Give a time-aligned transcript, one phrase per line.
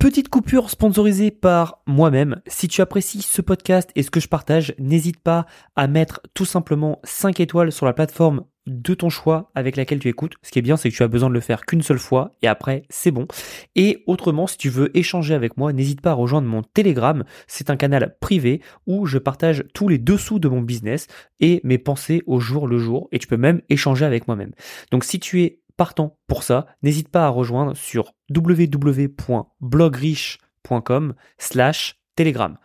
[0.00, 2.40] Petite coupure sponsorisée par moi-même.
[2.46, 5.44] Si tu apprécies ce podcast et ce que je partage, n'hésite pas
[5.76, 10.08] à mettre tout simplement 5 étoiles sur la plateforme de ton choix avec laquelle tu
[10.08, 10.36] écoutes.
[10.42, 12.34] Ce qui est bien, c'est que tu as besoin de le faire qu'une seule fois
[12.40, 13.26] et après, c'est bon.
[13.76, 17.22] Et autrement, si tu veux échanger avec moi, n'hésite pas à rejoindre mon Telegram.
[17.46, 21.08] C'est un canal privé où je partage tous les dessous de mon business
[21.40, 23.08] et mes pensées au jour le jour.
[23.12, 24.52] Et tu peux même échanger avec moi-même.
[24.92, 32.58] Donc si tu es partant pour ça, n'hésite pas à rejoindre sur www.blogriche.com slash telegram.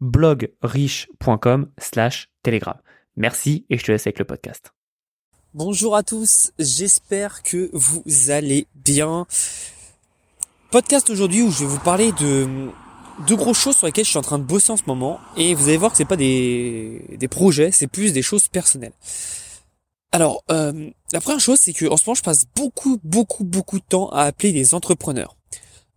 [0.00, 2.76] blogriche.com slash telegram.
[3.14, 4.72] Merci et je te laisse avec le podcast.
[5.52, 9.26] Bonjour à tous, j'espère que vous allez bien.
[10.70, 12.70] Podcast aujourd'hui où je vais vous parler de
[13.26, 15.54] deux grosses choses sur lesquelles je suis en train de bosser en ce moment et
[15.54, 18.94] vous allez voir que c'est pas des, des projets, c'est plus des choses personnelles.
[20.14, 23.78] Alors, euh, la première chose, c'est que en ce moment, je passe beaucoup, beaucoup, beaucoup
[23.78, 25.36] de temps à appeler des entrepreneurs.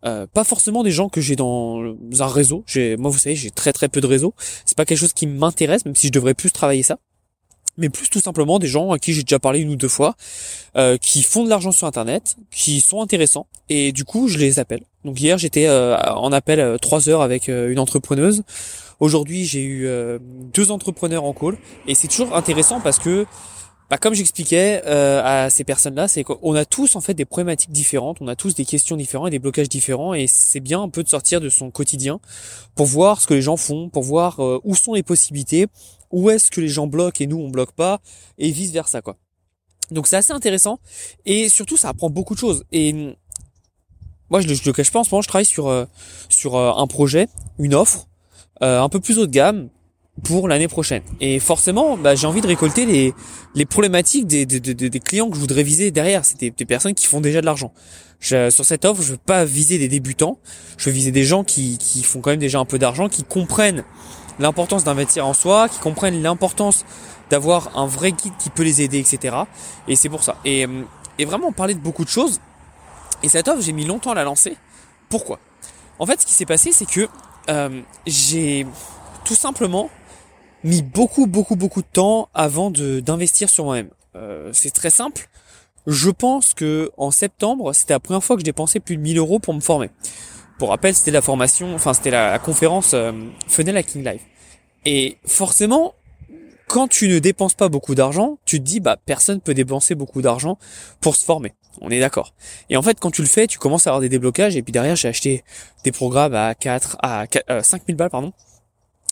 [0.06, 2.64] Euh, pas forcément des gens que j'ai dans un réseau.
[2.98, 4.34] Moi, vous savez, j'ai très très peu de réseau.
[4.66, 6.98] C'est pas quelque chose qui m'intéresse, même si je devrais plus travailler ça.
[7.78, 10.16] Mais plus tout simplement des gens à qui j'ai déjà parlé une ou deux fois,
[10.78, 14.60] euh, qui font de l'argent sur Internet, qui sont intéressants, et du coup, je les
[14.60, 14.84] appelle.
[15.04, 18.44] Donc hier, j'étais en appel trois heures avec une entrepreneuse.
[19.02, 19.90] Aujourd'hui, j'ai eu
[20.54, 23.26] deux entrepreneurs en call, et c'est toujours intéressant parce que
[23.90, 27.72] bah, comme j'expliquais euh, à ces personnes-là, c'est qu'on a tous en fait des problématiques
[27.72, 30.90] différentes, on a tous des questions différentes et des blocages différents, et c'est bien un
[30.90, 32.20] peu de sortir de son quotidien
[32.74, 35.68] pour voir ce que les gens font, pour voir euh, où sont les possibilités,
[36.12, 38.02] où est-ce que les gens bloquent et nous on bloque pas,
[38.40, 39.18] et vice versa quoi.
[39.92, 40.80] Donc c'est assez intéressant,
[41.26, 42.64] et surtout ça apprend beaucoup de choses.
[42.72, 43.16] Et
[44.32, 45.86] moi je, je le cache pas en ce moment, je travaille sur euh,
[46.30, 47.28] sur un projet,
[47.60, 48.08] une offre
[48.62, 49.70] un peu plus haut de gamme
[50.24, 51.04] pour l'année prochaine.
[51.20, 53.14] Et forcément, bah, j'ai envie de récolter les,
[53.54, 56.24] les problématiques des, des, des, des clients que je voudrais viser derrière.
[56.24, 57.74] C'est des, personnes qui font déjà de l'argent.
[58.22, 60.40] sur cette offre, je veux pas viser des débutants.
[60.78, 63.24] Je veux viser des gens qui, qui font quand même déjà un peu d'argent, qui
[63.24, 63.84] comprennent
[64.40, 66.86] l'importance d'investir en soi, qui comprennent l'importance
[67.30, 69.36] d'avoir un vrai guide qui peut les aider, etc.
[69.88, 70.38] Et c'est pour ça.
[70.46, 70.66] Et,
[71.20, 72.40] et vraiment, on parlait de beaucoup de choses.
[73.24, 74.58] Et cette offre, j'ai mis longtemps à la lancer.
[75.10, 75.40] Pourquoi?
[76.00, 77.08] En fait, ce qui s'est passé, c'est que
[77.50, 78.66] euh, j'ai
[79.24, 79.90] tout simplement
[80.66, 83.90] mis beaucoup, beaucoup, beaucoup de temps avant de d'investir sur moi-même.
[84.16, 85.30] Euh, c'est très simple.
[85.88, 89.20] Je pense que en septembre, c'était la première fois que je dépensais plus de 1000
[89.20, 89.92] euros pour me former.
[90.58, 93.12] Pour rappel, c'était la formation, enfin c'était la, conférence euh,
[93.48, 94.22] Funnel Hacking Live.
[94.86, 95.94] Et forcément,
[96.68, 100.24] quand tu ne dépenses pas beaucoup d'argent, tu te dis bah personne peut dépenser beaucoup
[100.24, 100.58] d'argent
[101.00, 101.54] pour se former.
[101.82, 102.34] On est d'accord.
[102.72, 104.72] Et en fait, quand tu le fais, tu commences à avoir des déblocages et puis
[104.72, 105.44] derrière, j'ai acheté
[105.84, 108.34] des programmes à 4 à 4, 5000 euh, balles pardon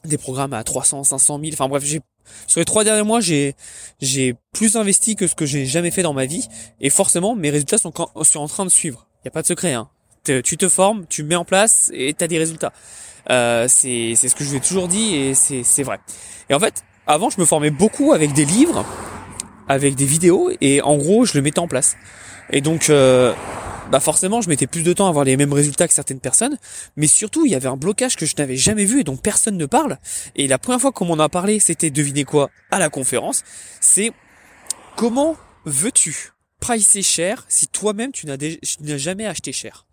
[0.06, 1.52] des programmes à 300, 500 000.
[1.54, 2.02] Enfin bref, j'ai
[2.48, 3.56] sur les trois derniers mois, j'ai
[4.02, 6.48] j'ai plus investi que ce que j'ai jamais fait dans ma vie,
[6.80, 7.92] et forcément, mes résultats sont,
[8.22, 9.08] sont en train de suivre.
[9.24, 9.74] Il y a pas de secret.
[9.74, 9.90] Hein.
[10.24, 12.72] Tu te formes, tu mets en place et tu as des résultats.
[13.30, 16.00] Euh, c'est c'est ce que je vous ai toujours dit et c'est c'est vrai.
[16.50, 18.86] Et en fait, avant, je me formais beaucoup avec des livres,
[19.68, 21.96] avec des vidéos, et en gros, je le mettais en place.
[22.52, 23.34] Et donc, euh,
[23.92, 26.58] bah forcément je mettais plus de temps à avoir les mêmes résultats que certaines personnes,
[26.96, 29.58] mais surtout il y avait un blocage que je n'avais jamais vu et dont personne
[29.58, 29.98] ne parle.
[30.36, 33.44] Et la première fois qu'on m'en a parlé, c'était devinez quoi à la conférence,
[33.80, 34.12] c'est
[34.96, 35.36] comment
[35.66, 39.86] veux-tu pricer cher si toi-même tu n'as jamais acheté cher?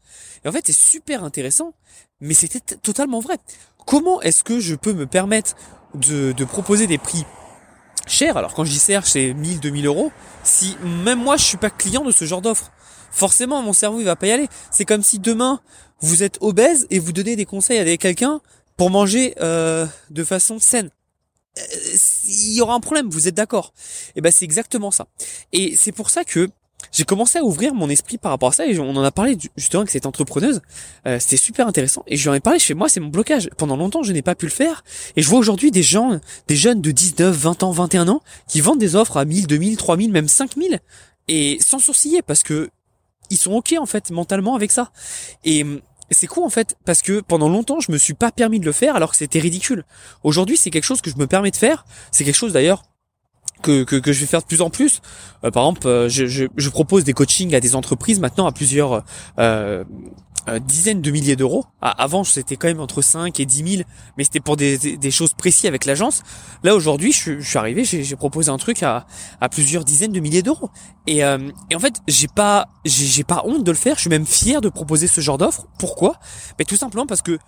[0.44, 1.74] Et en fait c'est super intéressant,
[2.20, 3.38] mais c'était totalement vrai.
[3.86, 5.56] Comment est-ce que je peux me permettre
[5.94, 7.24] de, de proposer des prix
[8.06, 10.12] chers Alors quand je dis cher, c'est 1000, 2000 euros.
[10.42, 12.70] Si même moi je suis pas client de ce genre d'offre
[13.10, 14.48] forcément mon cerveau il va pas y aller.
[14.70, 15.60] C'est comme si demain
[16.00, 18.40] vous êtes obèse et vous donnez des conseils à quelqu'un
[18.76, 20.90] pour manger euh, de façon saine.
[21.58, 21.62] Euh,
[22.24, 23.74] il y aura un problème, vous êtes d'accord
[24.08, 25.06] Et eh ben c'est exactement ça.
[25.52, 26.48] Et c'est pour ça que
[26.92, 29.36] j'ai commencé à ouvrir mon esprit par rapport à ça et on en a parlé
[29.56, 30.60] justement avec cette entrepreneuse.
[31.06, 33.48] Euh, c'était super intéressant et je lui en ai parlé chez moi, c'est mon blocage.
[33.56, 34.84] Pendant longtemps, je n'ai pas pu le faire
[35.16, 38.60] et je vois aujourd'hui des gens, des jeunes de 19, 20 ans, 21 ans qui
[38.60, 40.80] vendent des offres à 1000, 2000, 3000, même 5000
[41.28, 42.70] et sans sourciller parce que
[43.30, 44.90] ils sont ok en fait mentalement avec ça.
[45.44, 45.80] Et hum,
[46.10, 48.72] c'est cool en fait parce que pendant longtemps je me suis pas permis de le
[48.72, 49.84] faire alors que c'était ridicule.
[50.24, 51.84] Aujourd'hui c'est quelque chose que je me permets de faire.
[52.10, 52.82] C'est quelque chose d'ailleurs
[53.62, 55.00] que, que, que, je vais faire de plus en plus.
[55.44, 58.52] Euh, par exemple, euh, je, je, je, propose des coachings à des entreprises maintenant à
[58.52, 59.04] plusieurs
[59.38, 59.84] euh,
[60.48, 61.66] euh, dizaines de milliers d'euros.
[61.82, 65.34] Avant, c'était quand même entre 5 et 10 000, mais c'était pour des, des, choses
[65.34, 66.22] précises avec l'agence.
[66.62, 69.06] Là, aujourd'hui, je, je, suis arrivé, j'ai proposé un truc à,
[69.40, 70.70] à plusieurs dizaines de milliers d'euros.
[71.06, 73.96] Et, euh, et, en fait, j'ai pas, j'ai pas honte de le faire.
[73.96, 75.66] Je suis même fier de proposer ce genre d'offre.
[75.78, 76.16] Pourquoi?
[76.58, 77.38] Mais tout simplement parce que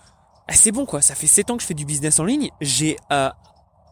[0.49, 1.01] ah, c'est bon, quoi.
[1.01, 2.51] Ça fait 7 ans que je fais du business en ligne.
[2.61, 3.31] J'ai euh,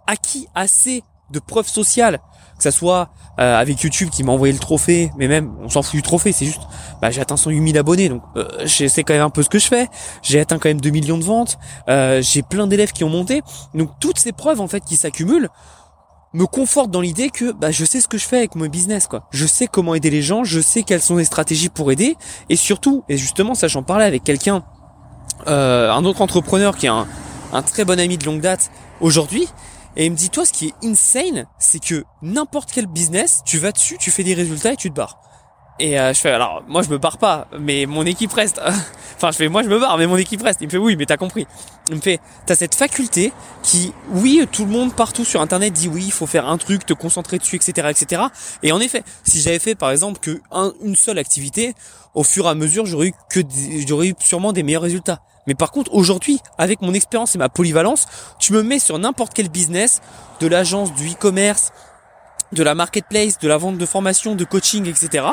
[0.06, 2.20] acquis assez de preuves sociales,
[2.56, 5.82] que ça soit euh, avec YouTube qui m'a envoyé le trophée, mais même on s'en
[5.82, 6.60] fout du trophée, c'est juste,
[7.00, 9.48] bah j'ai atteint 108 000 abonnés, donc euh, je sais quand même un peu ce
[9.48, 9.88] que je fais.
[10.22, 13.42] J'ai atteint quand même 2 millions de ventes, euh, j'ai plein d'élèves qui ont monté,
[13.74, 15.48] donc toutes ces preuves en fait qui s'accumulent
[16.32, 19.06] me confortent dans l'idée que bah je sais ce que je fais avec mon business
[19.06, 19.26] quoi.
[19.30, 22.16] Je sais comment aider les gens, je sais quelles sont les stratégies pour aider,
[22.48, 24.62] et surtout, et justement ça j'en parlais avec quelqu'un,
[25.48, 27.06] euh, un autre entrepreneur qui est un,
[27.52, 29.48] un très bon ami de longue date aujourd'hui
[29.96, 33.58] et il me dit, toi, ce qui est insane, c'est que n'importe quel business, tu
[33.58, 35.18] vas dessus, tu fais des résultats et tu te barres.
[35.80, 38.60] Et euh, je fais, alors, moi, je me barre pas, mais mon équipe reste.
[39.16, 40.60] enfin, je fais, moi, je me barre, mais mon équipe reste.
[40.60, 41.46] Il me fait, oui, mais t'as compris.
[41.88, 43.32] Il me fait, t'as cette faculté
[43.62, 46.84] qui, oui, tout le monde partout sur Internet dit oui, il faut faire un truc,
[46.84, 48.22] te concentrer dessus, etc., etc.
[48.62, 50.42] Et en effet, si j'avais fait, par exemple, que
[50.84, 51.74] une seule activité,
[52.14, 53.40] au fur et à mesure, j'aurais eu que,
[53.88, 55.22] j'aurais eu sûrement des meilleurs résultats.
[55.46, 58.06] Mais par contre, aujourd'hui, avec mon expérience et ma polyvalence,
[58.38, 60.00] tu me mets sur n'importe quel business,
[60.40, 61.72] de l'agence, du e-commerce,
[62.52, 65.26] de la marketplace, de la vente de formation, de coaching, etc.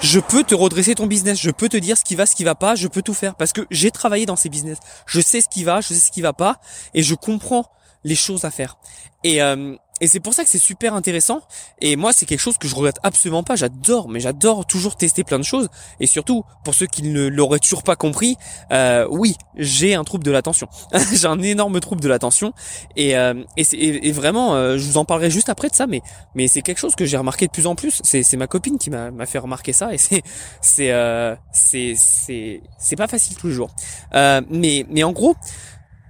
[0.00, 2.44] Je peux te redresser ton business, je peux te dire ce qui va, ce qui
[2.44, 4.78] va pas, je peux tout faire parce que j'ai travaillé dans ces business.
[5.06, 6.56] Je sais ce qui va, je sais ce qui va pas
[6.94, 7.66] et je comprends
[8.04, 8.78] les choses à faire.
[9.24, 11.40] Et euh, et c'est pour ça que c'est super intéressant.
[11.80, 13.56] Et moi, c'est quelque chose que je regrette absolument pas.
[13.56, 15.68] J'adore, mais j'adore toujours tester plein de choses.
[16.00, 18.36] Et surtout, pour ceux qui ne l'auraient toujours pas compris,
[18.72, 20.68] euh, oui, j'ai un trouble de l'attention.
[21.12, 22.52] j'ai un énorme trouble de l'attention.
[22.96, 25.86] Et, euh, et, et, vraiment, euh, je vous en parlerai juste après de ça.
[25.86, 26.00] Mais,
[26.34, 28.00] mais c'est quelque chose que j'ai remarqué de plus en plus.
[28.02, 29.92] C'est, ma copine qui m'a, fait remarquer ça.
[29.92, 30.22] Et c'est,
[30.60, 33.70] c'est, euh, c'est, c'est, c'est pas facile tous les jours.
[34.14, 35.36] Euh, mais, mais en gros,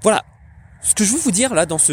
[0.03, 0.23] voilà.
[0.83, 1.93] Ce que je veux vous dire là dans ce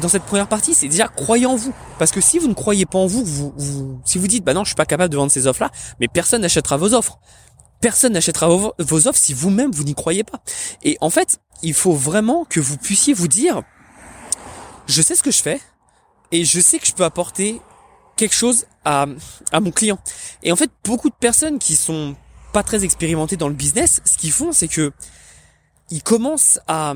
[0.00, 1.72] dans cette première partie, c'est déjà croyez en vous.
[1.98, 4.54] Parce que si vous ne croyez pas en vous, vous, vous si vous dites bah
[4.54, 5.70] non, je suis pas capable de vendre ces offres-là,
[6.00, 7.18] mais personne n'achètera vos offres.
[7.80, 10.40] Personne n'achètera vos, offres si vous-même vous, n'y croyez pas.
[10.82, 13.62] Et en fait, il faut vraiment que vous puissiez vous dire
[14.86, 15.60] je sais ce que je fais
[16.32, 17.60] et je sais que je peux apporter
[18.16, 19.06] quelque chose à,
[19.52, 19.98] à mon client.
[20.42, 22.16] Et en fait, beaucoup de personnes qui sont
[22.52, 24.92] pas très expérimentées dans le business, ce qu'ils font, c'est que
[25.90, 26.94] ils commencent à,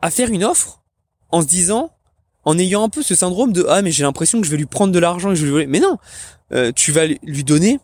[0.00, 0.80] à faire une offre
[1.34, 1.90] en se disant,
[2.44, 4.66] en ayant un peu ce syndrome de ah mais j'ai l'impression que je vais lui
[4.66, 5.66] prendre de l'argent et je vais lui voler.
[5.66, 5.98] Mais non,
[6.52, 7.80] euh, tu vas lui donner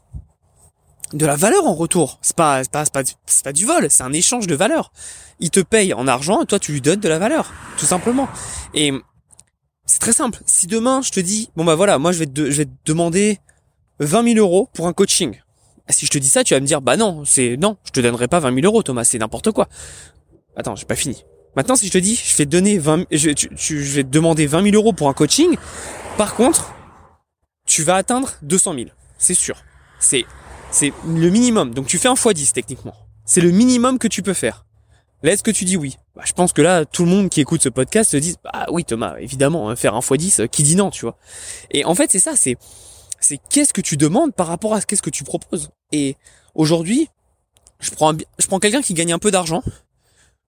[1.14, 2.20] de la valeur en retour.
[2.23, 3.02] C'est pas c'est pas c'est pas,
[3.43, 4.93] pas, du vol, c'est un échange de valeur.
[5.41, 8.29] Il te paye en argent et toi tu lui donnes de la valeur, tout simplement.
[8.73, 8.93] Et
[9.85, 10.41] c'est très simple.
[10.47, 12.70] Si demain je te dis bon bah voilà, moi je vais te, je vais te
[12.85, 13.41] demander
[13.99, 15.41] 20 000 euros pour un coaching.
[15.88, 17.99] Si je te dis ça, tu vas me dire bah non, c'est non, je te
[17.99, 19.69] donnerai pas 20 000 euros, Thomas, c'est n'importe quoi.
[20.55, 21.25] Attends, j'ai pas fini.
[21.56, 24.47] Maintenant, si je te dis, je vais te donner 20, je, je vais te demander
[24.47, 25.56] 20 000 euros pour un coaching.
[26.17, 26.73] Par contre,
[27.67, 28.87] tu vas atteindre 200 000.
[29.19, 29.62] C'est sûr.
[29.99, 30.25] C'est,
[30.70, 31.75] c'est le minimum.
[31.75, 32.94] Donc tu fais un x10 techniquement.
[33.25, 34.64] C'est le minimum que tu peux faire.
[35.23, 35.97] Là, est-ce que tu dis oui?
[36.17, 38.67] Bah, Je pense que là, tout le monde qui écoute ce podcast se dit, bah
[38.70, 41.19] oui Thomas, évidemment, hein, faire un x10, euh, qui dit non, tu vois.
[41.70, 42.56] Et en fait, c'est ça, c'est,
[43.20, 45.70] c'est qu'est-ce que tu demandes par rapport à qu'est-ce que tu proposes?
[45.93, 46.17] Et
[46.55, 47.08] aujourd'hui,
[47.81, 49.62] je prends, je prends quelqu'un qui gagne un peu d'argent,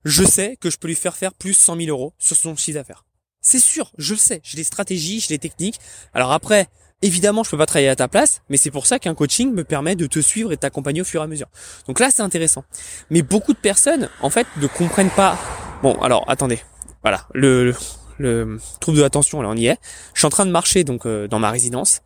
[0.05, 2.79] je sais que je peux lui faire faire plus 100 000 euros sur son chiffre
[2.79, 3.05] d'affaires.
[3.41, 4.41] C'est sûr, je le sais.
[4.45, 5.79] J'ai des stratégies, j'ai des techniques.
[6.15, 6.69] Alors après,
[7.03, 9.65] évidemment, je peux pas travailler à ta place, mais c'est pour ça qu'un coaching me
[9.65, 11.49] permet de te suivre et de t'accompagner au fur et à mesure.
[11.87, 12.65] Donc là, c'est intéressant.
[13.11, 15.37] Mais beaucoup de personnes, en fait, ne comprennent pas.
[15.83, 16.61] Bon, alors attendez.
[17.03, 17.75] Voilà, le,
[18.19, 19.79] le, trouble de l'attention, là, on y est.
[20.15, 22.01] Je suis en train de marcher donc euh, dans ma résidence.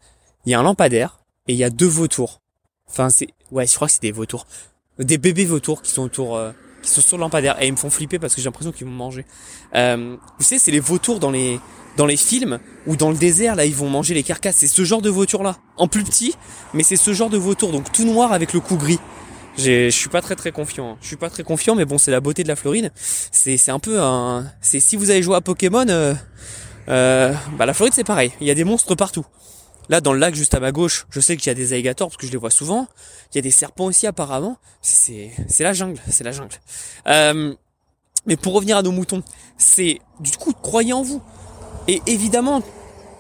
[0.47, 2.41] Il y a un lampadaire et il y a deux vautours.
[2.89, 4.47] Enfin, c'est ouais, je crois que c'est des vautours,
[4.99, 6.37] des bébés vautours qui sont autour.
[6.37, 6.53] Euh,
[6.87, 8.87] qui sont sur le lampadaire et ils me font flipper parce que j'ai l'impression qu'ils
[8.87, 9.25] vont manger.
[9.75, 11.61] Euh, vous savez, c'est les vautours dans les
[11.97, 14.57] dans les films ou dans le désert là, ils vont manger les carcasses.
[14.57, 16.35] C'est ce genre de vautour là, en plus petit,
[16.75, 19.01] mais c'est ce genre de vautour donc tout noir avec le cou gris.
[19.59, 20.93] Je suis pas très très confiant.
[20.93, 20.97] Hein.
[21.01, 22.93] Je suis pas très confiant, mais bon, c'est la beauté de la Floride.
[22.95, 24.45] C'est c'est un peu un.
[24.61, 26.15] C'est si vous avez joué à Pokémon, euh,
[26.89, 28.33] euh, bah la Floride c'est pareil.
[28.41, 29.25] Il y a des monstres partout.
[29.89, 32.09] Là, dans le lac juste à ma gauche, je sais qu'il y a des alligators
[32.09, 32.89] parce que je les vois souvent.
[33.33, 34.59] Il y a des serpents aussi apparemment.
[34.83, 36.57] C'est la jungle, c'est la jungle.
[37.07, 37.55] Euh,
[38.27, 39.23] mais pour revenir à nos moutons,
[39.57, 41.23] c'est du coup croyez en vous.
[41.89, 42.63] Et évidemment,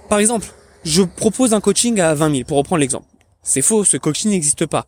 [0.09, 0.49] par exemple,
[0.85, 3.07] je propose un coaching à 20 000 pour reprendre l'exemple.
[3.43, 4.87] C'est faux, ce coaching n'existe pas.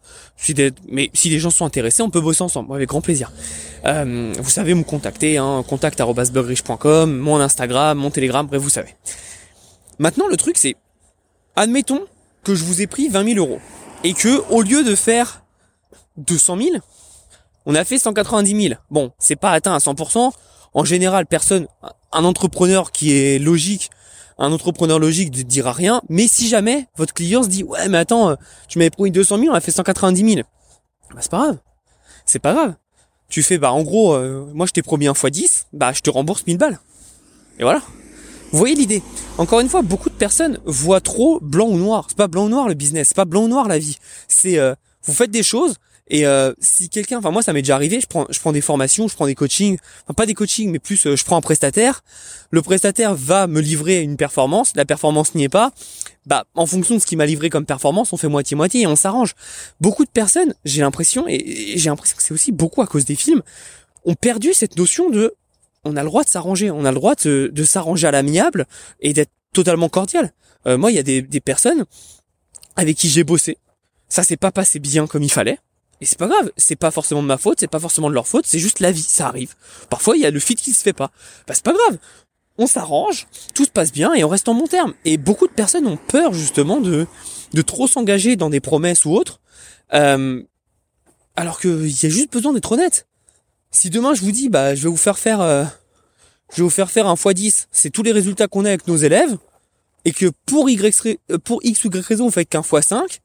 [0.88, 3.30] Mais si les gens sont intéressés, on peut bosser ensemble, avec grand plaisir.
[3.85, 8.97] Euh, vous savez me contacter, hein, contact.bugrich.com, mon Instagram, mon Telegram, bref, vous savez.
[10.00, 10.75] Maintenant, le truc, c'est
[11.59, 12.07] admettons
[12.45, 13.61] que je vous ai pris 20 000 euros
[14.05, 15.43] et que au lieu de faire
[16.17, 16.69] 200 000,
[17.67, 18.81] on a fait 190 000.
[18.91, 20.31] Bon, c'est pas atteint à 100%.
[20.75, 21.67] En général, personne,
[22.12, 23.91] un entrepreneur qui est logique,
[24.38, 26.00] un entrepreneur logique ne dira rien.
[26.09, 28.37] Mais si jamais votre client se dit ouais mais attends,
[28.69, 30.47] tu m'avais promis 200 000, on a fait 190 000.
[31.11, 31.59] Bah c'est pas grave.
[32.25, 32.75] C'est pas grave.
[33.29, 36.00] Tu fais bah en gros, euh, moi je t'ai promis un x 10, bah je
[36.00, 36.79] te rembourse 1000 balles.
[37.59, 37.83] Et voilà.
[38.52, 39.02] Vous voyez l'idée?
[39.37, 42.07] Encore une fois, beaucoup de personnes voient trop blanc ou noir.
[42.09, 43.99] C'est pas blanc ou noir le business, c'est pas blanc ou noir la vie.
[44.26, 44.75] C'est euh,
[45.05, 45.76] vous faites des choses
[46.11, 48.61] et euh, si quelqu'un, enfin moi ça m'est déjà arrivé, je prends je prends des
[48.61, 51.40] formations, je prends des coachings, enfin pas des coachings mais plus euh, je prends un
[51.40, 52.02] prestataire.
[52.50, 55.73] Le prestataire va me livrer une performance, la performance n'y est pas.
[56.25, 58.87] Bah en fonction de ce qu'il m'a livré comme performance, on fait moitié moitié et
[58.87, 59.35] on s'arrange.
[59.81, 63.17] Beaucoup de personnes, j'ai l'impression et, j'ai l'impression que c'est aussi beaucoup à cause des
[63.17, 63.43] films,
[64.07, 65.35] ont perdu cette notion de
[65.88, 68.66] on a le droit de s'arranger, on a le droit de, s'arranger à l'amiable
[69.00, 70.33] et d'être totalement cordial.
[70.66, 71.85] Euh, moi, il y a des, des personnes
[72.76, 73.59] avec qui j'ai bossé.
[74.09, 75.59] Ça s'est pas passé bien comme il fallait.
[76.00, 78.28] Et c'est pas grave, c'est pas forcément de ma faute, c'est pas forcément de leur
[78.28, 79.54] faute, c'est juste la vie, ça arrive.
[79.90, 81.11] Parfois, il y a le fit qui se fait pas.
[81.47, 81.99] Bah, c'est pas grave.
[82.57, 84.95] On s'arrange, tout se passe bien et on reste en bon terme.
[85.04, 87.07] Et beaucoup de personnes ont peur, justement, de,
[87.52, 89.40] de trop s'engager dans des promesses ou autres.
[89.95, 90.42] Euh,
[91.37, 93.07] alors qu'il y a juste besoin d'être honnête.
[93.71, 95.64] Si demain je vous dis, bah, je vais vous faire faire, euh,
[96.50, 98.97] je vais vous faire faire un x10, c'est tous les résultats qu'on a avec nos
[98.97, 99.37] élèves,
[100.05, 103.21] et que pour Y, euh, pour X ou Y raison, vous faites qu'un x5,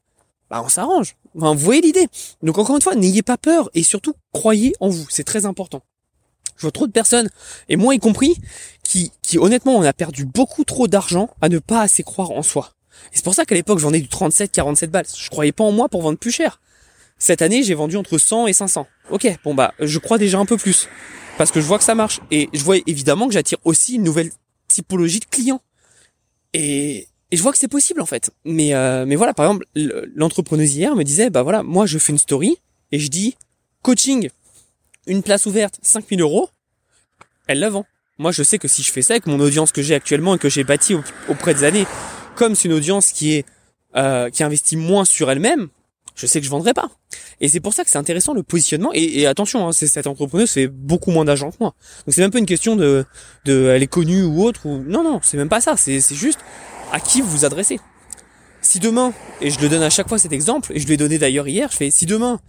[0.50, 1.16] bah, on s'arrange.
[1.34, 2.06] vous voyez l'idée.
[2.42, 5.06] Donc encore une fois, n'ayez pas peur et surtout croyez en vous.
[5.08, 5.82] C'est très important.
[6.56, 7.30] Je vois trop de personnes,
[7.68, 8.36] et moi y compris,
[8.84, 12.42] qui, qui honnêtement, on a perdu beaucoup trop d'argent à ne pas assez croire en
[12.42, 12.70] soi.
[13.12, 15.06] Et c'est pour ça qu'à l'époque, j'en ai du 37, 47 balles.
[15.16, 16.60] Je croyais pas en moi pour vendre plus cher.
[17.24, 18.86] Cette année, j'ai vendu entre 100 et 500.
[19.08, 20.90] Ok, bon bah, je crois déjà un peu plus.
[21.38, 22.20] Parce que je vois que ça marche.
[22.30, 24.30] Et je vois évidemment que j'attire aussi une nouvelle
[24.68, 25.62] typologie de clients.
[26.52, 28.30] Et, et je vois que c'est possible en fait.
[28.44, 29.64] Mais, euh, mais voilà, par exemple,
[30.14, 32.58] l'entrepreneuse hier me disait, bah voilà, moi je fais une story
[32.92, 33.38] et je dis,
[33.80, 34.28] coaching,
[35.06, 36.50] une place ouverte, 5000 euros,
[37.46, 37.86] elle la vend.
[38.18, 40.38] Moi je sais que si je fais ça avec mon audience que j'ai actuellement et
[40.38, 40.94] que j'ai bâti
[41.30, 41.86] auprès des années,
[42.34, 43.46] comme c'est une audience qui est
[43.96, 45.70] euh, qui investit moins sur elle-même,
[46.14, 46.90] je sais que je vendrai pas.
[47.40, 48.90] Et c'est pour ça que c'est intéressant le positionnement.
[48.94, 51.74] Et, attention, hein, c'est cette entrepreneuse fait beaucoup moins d'argent que moi.
[52.06, 53.04] Donc c'est même pas une question de,
[53.44, 54.66] de elle est connue ou autre.
[54.66, 55.76] Ou non non, c'est même pas ça.
[55.76, 56.40] C'est c'est juste
[56.92, 57.80] à qui vous vous adressez.
[58.62, 61.18] Si demain, et je le donne à chaque fois cet exemple, et je l'ai donné
[61.18, 62.40] d'ailleurs hier, je fais si demain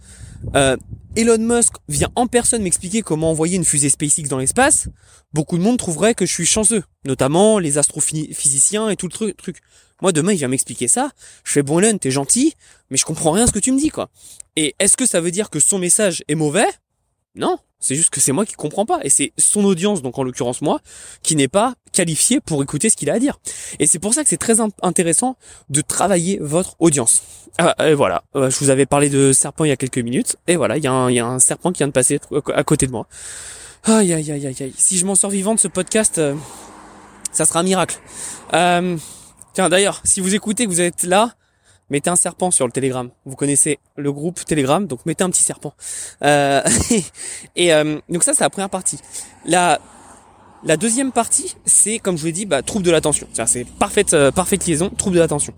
[0.54, 0.76] euh,
[1.14, 4.88] Elon Musk vient en personne m'expliquer comment envoyer une fusée SpaceX dans l'espace,
[5.32, 9.60] beaucoup de monde trouverait que je suis chanceux, notamment les astrophysiciens et tout le truc.
[10.02, 11.10] Moi, demain, il vient m'expliquer ça.
[11.42, 12.54] Je fais bon, Elon, t'es gentil,
[12.90, 14.10] mais je comprends rien à ce que tu me dis, quoi.
[14.56, 16.66] Et est-ce que ça veut dire que son message est mauvais?
[17.34, 17.58] Non.
[17.78, 19.00] C'est juste que c'est moi qui comprends pas.
[19.02, 20.80] Et c'est son audience, donc en l'occurrence moi,
[21.22, 23.38] qui n'est pas qualifié pour écouter ce qu'il a à dire.
[23.78, 25.36] Et c'est pour ça que c'est très intéressant
[25.68, 27.22] de travailler votre audience.
[27.58, 30.36] Ah, et voilà, euh, je vous avais parlé de serpent il y a quelques minutes.
[30.46, 32.18] Et voilà, il y, a un, il y a un serpent qui vient de passer
[32.54, 33.06] à côté de moi.
[33.84, 34.74] Aïe, aïe, aïe, aïe, aïe.
[34.76, 36.34] Si je m'en sors vivant de ce podcast, euh,
[37.30, 38.00] ça sera un miracle.
[38.54, 38.96] Euh,
[39.52, 41.34] tiens, d'ailleurs, si vous écoutez, vous êtes là,
[41.90, 43.10] mettez un serpent sur le Telegram.
[43.24, 45.74] Vous connaissez le groupe Telegram, donc mettez un petit serpent.
[46.22, 46.62] Euh,
[47.56, 48.98] et euh, donc ça, c'est la première partie.
[49.44, 49.80] La,
[50.64, 53.28] la deuxième partie, c'est comme je vous l'ai dit, bah, trouble de l'attention.
[53.46, 55.54] C'est parfaite, euh, parfaite liaison, trouble de l'attention.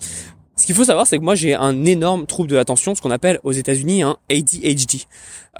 [0.58, 3.12] Ce qu'il faut savoir, c'est que moi j'ai un énorme trouble de l'attention, ce qu'on
[3.12, 5.02] appelle aux États-Unis un ADHD.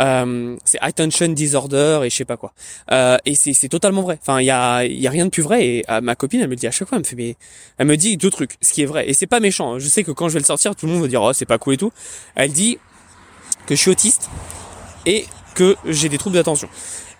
[0.00, 2.52] Euh, c'est attention disorder et je sais pas quoi.
[2.90, 4.18] Euh, et c'est totalement vrai.
[4.20, 5.64] Enfin, il y a, y a rien de plus vrai.
[5.64, 7.36] Et euh, ma copine, elle me dit à chaque fois, elle me fait, mais
[7.78, 9.08] elle me dit deux trucs, ce qui est vrai.
[9.08, 9.74] Et c'est pas méchant.
[9.74, 9.78] Hein.
[9.78, 11.46] Je sais que quand je vais le sortir, tout le monde va dire, oh c'est
[11.46, 11.92] pas cool et tout.
[12.34, 12.78] Elle dit
[13.66, 14.28] que je suis autiste
[15.06, 16.68] et que j'ai des troubles d'attention.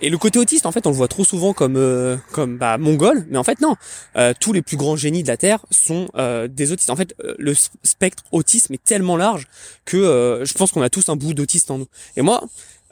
[0.00, 2.78] Et le côté autiste, en fait, on le voit trop souvent comme euh, comme bah,
[2.78, 3.74] mongol, mais en fait non.
[4.16, 6.90] Euh, tous les plus grands génies de la Terre sont euh, des autistes.
[6.90, 9.46] En fait, le spectre autisme est tellement large
[9.84, 11.88] que je pense qu'on a tous un bout d'autiste en nous.
[12.16, 12.44] Et moi,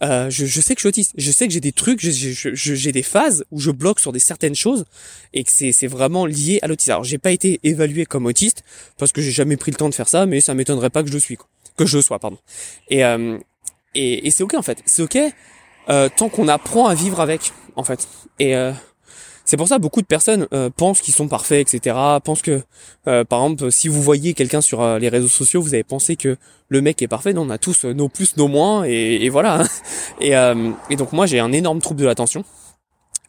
[0.03, 1.13] je, je, sais que je suis autiste.
[1.17, 4.55] Je sais que j'ai des trucs, j'ai des phases où je bloque sur des certaines
[4.55, 4.85] choses
[5.33, 6.91] et que c'est vraiment lié à l'autisme.
[6.91, 8.65] Alors, j'ai pas été évalué comme autiste
[8.99, 11.09] parce que j'ai jamais pris le temps de faire ça, mais ça m'étonnerait pas que
[11.09, 11.49] je le suis, quoi.
[11.77, 12.39] que je sois, pardon.
[12.91, 13.03] Et
[13.97, 14.83] et, et c'est ok en fait.
[14.87, 15.19] C'est ok
[15.89, 18.09] euh, tant qu'on apprend à vivre avec, en fait.
[18.39, 18.73] Et euh,
[19.45, 21.97] c'est pour ça beaucoup de personnes euh, pensent qu'ils sont parfaits, etc.
[22.25, 22.63] Pensent que,
[23.05, 26.37] par exemple, si vous voyez quelqu'un sur les réseaux sociaux, vous avez pensé que
[26.69, 27.33] le mec est parfait.
[27.33, 29.65] Non, on a tous nos plus, nos moins, et, et voilà.
[30.21, 30.33] et,
[30.91, 32.45] et donc moi, j'ai un énorme trouble de l'attention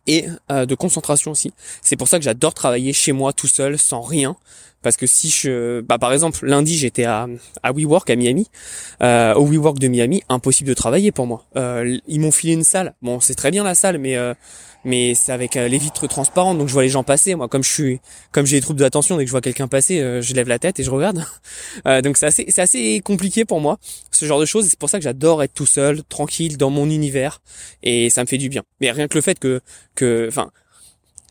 [0.08, 1.54] et de concentration aussi.
[1.82, 4.36] C'est pour ça que j'adore travailler chez moi tout seul, sans rien,
[4.82, 7.28] parce que si je bah par exemple lundi j'étais à
[7.64, 8.48] à WeWork à Miami
[9.02, 11.44] euh, au WeWork de Miami impossible de travailler pour moi.
[11.56, 12.94] Euh, ils m'ont filé une salle.
[13.02, 14.34] Bon c'est très bien la salle mais euh,
[14.88, 17.48] mais c'est avec euh, les vitres transparentes donc je vois les gens passer moi.
[17.48, 18.00] Comme je suis
[18.32, 20.60] comme j'ai des troubles d'attention dès que je vois quelqu'un passer euh, je lève la
[20.60, 21.24] tête et je regarde.
[22.04, 23.78] Donc c'est assez c'est assez compliqué pour moi
[24.12, 24.68] ce genre de choses.
[24.68, 27.42] C'est pour ça que j'adore être tout seul tranquille dans mon univers.
[27.84, 28.64] Et ça me fait du bien.
[28.82, 29.62] Mais rien que le fait que
[29.96, 30.52] que enfin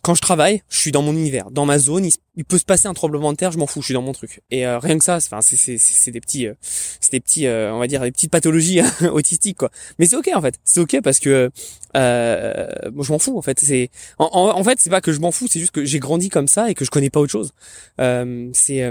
[0.07, 2.09] quand je travaille, je suis dans mon univers, dans ma zone.
[2.37, 4.13] Il, peut se passer un tremblement de terre, je m'en fous, je suis dans mon
[4.13, 4.41] truc.
[4.53, 6.55] Et euh, rien que ça, enfin, c'est c'est c'est des petits, euh,
[7.01, 8.83] c'est des petits, euh, on va dire des petites pathologies
[9.13, 9.73] autistiques quoi.
[9.99, 11.51] Mais c'est ok en fait, c'est ok parce que
[11.97, 13.59] euh, moi je m'en fous en fait.
[13.59, 16.29] C'est en, en, fait c'est pas que je m'en fous, c'est juste que j'ai grandi
[16.29, 17.51] comme ça et que je connais pas autre chose.
[17.99, 18.85] c'est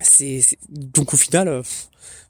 [0.00, 1.62] c'est donc au final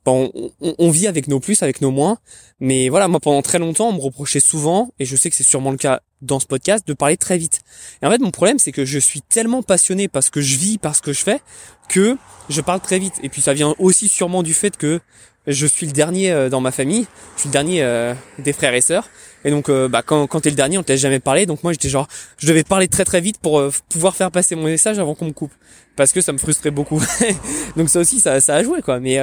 [0.09, 2.19] on, on, vit avec nos plus, avec nos moins.
[2.61, 5.45] Mais voilà, moi pendant très longtemps, on me reprochait souvent, et je sais que c'est
[5.45, 7.61] sûrement le cas dans ce podcast, de parler très vite.
[8.03, 10.79] Et en fait, mon problème, c'est que je suis tellement passionné parce que je vis,
[10.79, 11.41] parce que je fais,
[11.89, 12.17] que
[12.49, 13.15] je parle très vite.
[13.23, 15.01] Et puis ça vient aussi sûrement du fait que
[15.47, 17.07] je suis le dernier euh, dans ma famille,
[17.37, 19.09] je suis le dernier euh, des frères et sœurs.
[19.45, 21.47] Et donc, euh, bah, quand, quand t'es le dernier, on te laisse jamais parler.
[21.47, 24.65] Donc moi, j'étais genre, je devais parler très très vite pour pouvoir faire passer mon
[24.65, 25.53] message avant qu'on me coupe,
[25.97, 27.01] parce que ça me frustrait beaucoup.
[27.77, 29.01] donc ça aussi, ça, ça a joué quoi.
[29.01, 29.19] Mais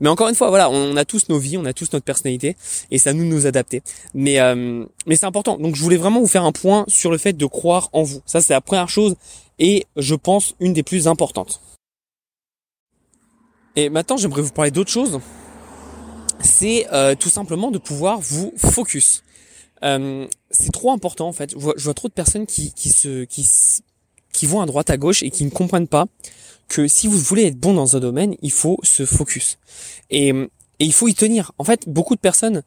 [0.00, 2.56] mais encore une fois, voilà, on, a tous nos vies, on a tous notre personnalité,
[2.90, 3.82] et ça nous nous adapter.
[4.14, 4.38] Mais
[5.06, 5.58] mais c'est important.
[5.58, 8.20] Donc je voulais vraiment vous faire un point sur le fait de croire en vous.
[8.26, 9.14] Ça, c'est la première chose,
[9.58, 11.60] et je pense une des plus importantes.
[13.76, 15.20] Et maintenant, j'aimerais vous parler d'autre chose
[16.42, 19.22] c'est euh, tout simplement de pouvoir vous focus.
[19.84, 21.52] Euh, c'est trop important en fait.
[21.52, 23.48] Je vois, trop de personnes qui, qui se qui,
[24.32, 26.06] qui vont à droite à gauche et qui ne comprennent pas
[26.68, 29.58] que si vous voulez être bon dans un domaine, il faut se focus
[30.10, 31.52] et, et il faut y tenir.
[31.58, 32.62] En fait, beaucoup de personnes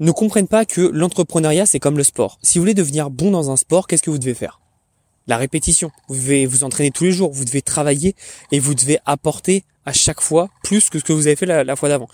[0.00, 2.38] ne comprennent pas que l'entrepreneuriat c'est comme le sport.
[2.42, 4.60] Si vous voulez devenir bon dans un sport, qu'est-ce que vous devez faire?
[5.26, 5.90] La répétition.
[6.08, 8.14] Vous devez vous entraîner tous les jours, vous devez travailler
[8.52, 11.64] et vous devez apporter à chaque fois plus que ce que vous avez fait la,
[11.64, 12.08] la fois d'avant.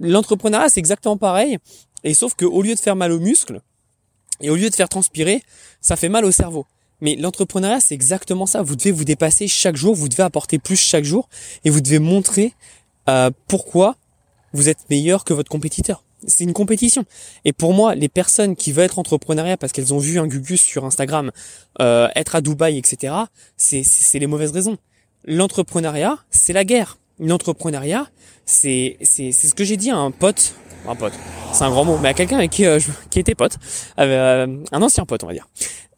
[0.00, 1.58] L'entrepreneuriat, c'est exactement pareil.
[2.06, 3.60] Et sauf qu'au lieu de faire mal aux muscles,
[4.40, 5.42] et au lieu de faire transpirer,
[5.80, 6.64] ça fait mal au cerveau.
[7.00, 8.62] Mais l'entrepreneuriat, c'est exactement ça.
[8.62, 11.28] Vous devez vous dépasser chaque jour, vous devez apporter plus chaque jour,
[11.64, 12.54] et vous devez montrer
[13.08, 13.96] euh, pourquoi
[14.52, 16.04] vous êtes meilleur que votre compétiteur.
[16.26, 17.04] C'est une compétition.
[17.44, 20.62] Et pour moi, les personnes qui veulent être entrepreneuriat parce qu'elles ont vu un Gugus
[20.62, 21.32] sur Instagram
[21.80, 23.14] euh, être à Dubaï, etc.,
[23.56, 24.78] c'est les mauvaises raisons.
[25.24, 26.98] L'entrepreneuriat, c'est la guerre.
[27.18, 28.08] L'entrepreneuriat,
[28.44, 30.54] c'est ce que j'ai dit à un pote,
[30.88, 31.12] un pote,
[31.52, 33.58] c'est un grand mot, mais à quelqu'un avec qui euh, qui était pote,
[33.98, 35.48] euh, un ancien pote on va dire,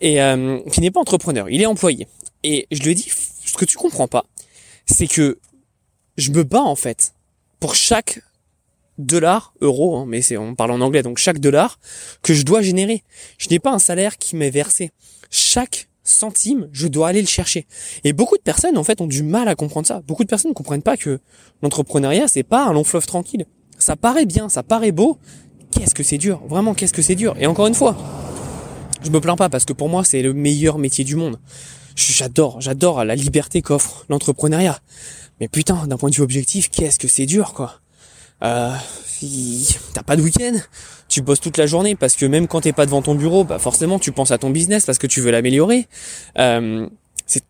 [0.00, 2.08] et euh, qui n'est pas entrepreneur, il est employé.
[2.44, 4.24] Et je lui ai dit, ce que tu comprends pas,
[4.86, 5.38] c'est que
[6.16, 7.12] je me bats en fait
[7.60, 8.20] pour chaque
[8.98, 11.78] dollar, euro, hein, mais c'est on parle en anglais, donc chaque dollar
[12.22, 13.02] que je dois générer.
[13.38, 14.90] Je n'ai pas un salaire qui m'est versé.
[15.30, 17.66] Chaque centime, je dois aller le chercher.
[18.04, 20.00] Et beaucoup de personnes, en fait, ont du mal à comprendre ça.
[20.06, 21.20] Beaucoup de personnes ne comprennent pas que
[21.62, 23.44] l'entrepreneuriat, c'est pas un long fleuve tranquille.
[23.88, 25.16] Ça paraît bien, ça paraît beau.
[25.70, 26.42] Qu'est-ce que c'est dur.
[26.46, 27.34] Vraiment, qu'est-ce que c'est dur.
[27.40, 27.96] Et encore une fois,
[29.02, 31.40] je me plains pas parce que pour moi, c'est le meilleur métier du monde.
[31.96, 34.78] J'adore, j'adore la liberté qu'offre l'entrepreneuriat.
[35.40, 37.80] Mais putain, d'un point de vue objectif, qu'est-ce que c'est dur, quoi.
[38.42, 38.74] Euh,
[39.94, 40.58] t'as pas de week-end,
[41.08, 43.58] tu bosses toute la journée parce que même quand t'es pas devant ton bureau, bah
[43.58, 45.88] forcément tu penses à ton business parce que tu veux l'améliorer.
[46.38, 46.86] Euh,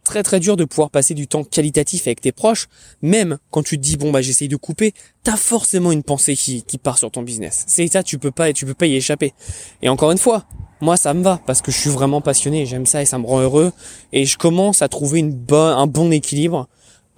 [0.08, 2.68] très très dur de pouvoir passer du temps qualitatif avec tes proches,
[3.02, 6.62] même quand tu te dis bon bah j'essaye de couper, t'as forcément une pensée qui,
[6.62, 7.64] qui part sur ton business.
[7.68, 9.34] C'est ça, tu peux pas et tu peux pas y échapper.
[9.82, 10.44] Et encore une fois,
[10.80, 13.26] moi ça me va parce que je suis vraiment passionné, j'aime ça et ça me
[13.26, 13.70] rend heureux
[14.12, 16.68] et je commence à trouver une un bon équilibre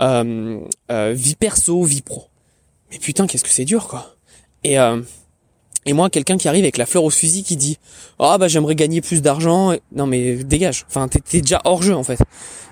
[0.03, 0.59] euh,
[0.91, 2.25] euh, vie perso, vie pro.
[2.91, 4.17] Mais putain, qu'est-ce que c'est dur quoi.
[4.65, 5.01] Et euh,
[5.87, 7.79] et moi, quelqu'un qui arrive avec la fleur au fusil qui dit
[8.19, 10.85] "Ah bah j'aimerais gagner plus d'argent." Non mais dégage.
[10.89, 12.21] Enfin, t'es, déjà hors jeu en fait.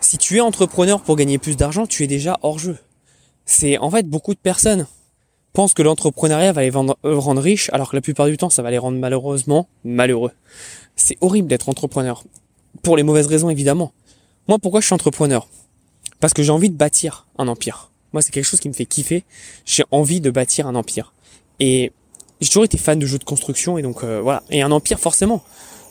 [0.00, 2.76] Si tu es entrepreneur pour gagner plus d'argent, tu es déjà hors jeu.
[3.46, 4.86] C'est en fait beaucoup de personnes
[5.58, 8.62] pensent que l'entrepreneuriat va les euh, rendre riches, alors que la plupart du temps, ça
[8.62, 10.30] va les rendre malheureusement malheureux.
[10.94, 12.22] C'est horrible d'être entrepreneur.
[12.84, 13.92] Pour les mauvaises raisons évidemment.
[14.46, 15.48] Moi, pourquoi je suis entrepreneur?
[16.20, 17.90] Parce que j'ai envie de bâtir un empire.
[18.12, 19.24] Moi, c'est quelque chose qui me fait kiffer.
[19.64, 21.12] J'ai envie de bâtir un empire.
[21.58, 21.90] Et
[22.40, 24.42] j'ai toujours été fan de jeux de construction et donc euh, voilà.
[24.50, 25.42] Et un empire forcément,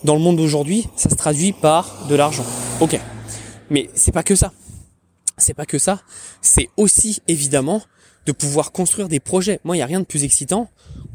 [0.04, 2.46] dans le monde d'aujourd'hui, ça se traduit par de l'argent.
[2.80, 3.00] Ok.
[3.70, 4.54] Mais c'est pas que ça.
[5.38, 6.02] C'est pas que ça.
[6.42, 7.82] C'est aussi évidemment
[8.26, 9.60] de pouvoir construire des projets.
[9.64, 10.70] Moi, il y a rien de plus excitant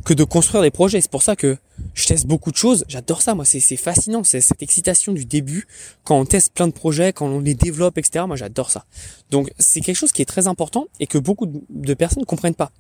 [0.05, 1.01] que de construire des projets.
[1.01, 1.59] C'est pour ça que
[1.95, 2.85] je teste beaucoup de choses.
[2.89, 3.35] J'adore ça.
[3.35, 4.25] Moi, c'est fascinant.
[4.25, 5.67] C'est cette excitation du début
[6.05, 8.25] quand on teste plein de projets, quand on les développe, etc.
[8.27, 8.87] Moi, j'adore ça.
[9.31, 12.55] Donc, c'est quelque chose qui est très important et que beaucoup de personnes ne comprennent
[12.55, 12.73] pas.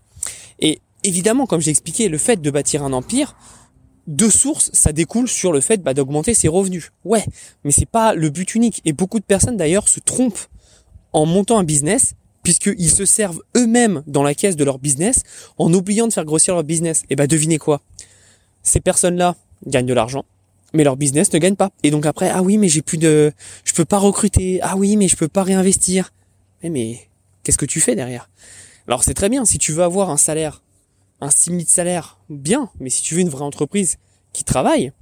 [0.60, 3.36] Et évidemment, comme j'ai expliqué, le fait de bâtir un empire,
[4.06, 6.92] de sources, ça découle sur le fait bah, d'augmenter ses revenus.
[7.04, 7.24] Ouais,
[7.64, 8.80] mais c'est pas le but unique.
[8.84, 10.46] Et beaucoup de personnes d'ailleurs se trompent
[11.12, 15.22] en montant un business puisqu'ils se servent eux-mêmes dans la caisse de leur business
[15.58, 17.04] en oubliant de faire grossir leur business.
[17.08, 17.80] Et bah devinez quoi?
[18.64, 19.36] Ces personnes-là
[19.66, 20.24] gagnent de l'argent,
[20.72, 21.70] mais leur business ne gagne pas.
[21.84, 23.32] Et donc après, ah oui, mais j'ai plus de,
[23.64, 24.58] je peux pas recruter.
[24.62, 26.12] Ah oui, mais je peux pas réinvestir.
[26.62, 27.08] Mais mais
[27.44, 28.28] qu'est-ce que tu fais derrière?
[28.88, 30.62] Alors c'est très bien si tu veux avoir un salaire
[31.22, 33.98] un simili de salaire, bien, mais si tu veux une vraie entreprise
[34.32, 34.92] qui travaille,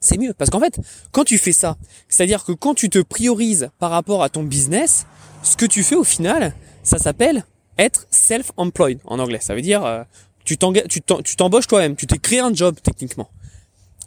[0.00, 0.34] c'est mieux.
[0.34, 0.80] Parce qu'en fait,
[1.12, 1.76] quand tu fais ça,
[2.08, 5.06] c'est-à-dire que quand tu te priorises par rapport à ton business,
[5.44, 7.44] ce que tu fais au final, ça s'appelle
[7.78, 9.38] être self-employed en anglais.
[9.40, 10.02] Ça veut dire euh,
[10.44, 13.30] tu t'embauches toi-même, tu t'es créé un job techniquement.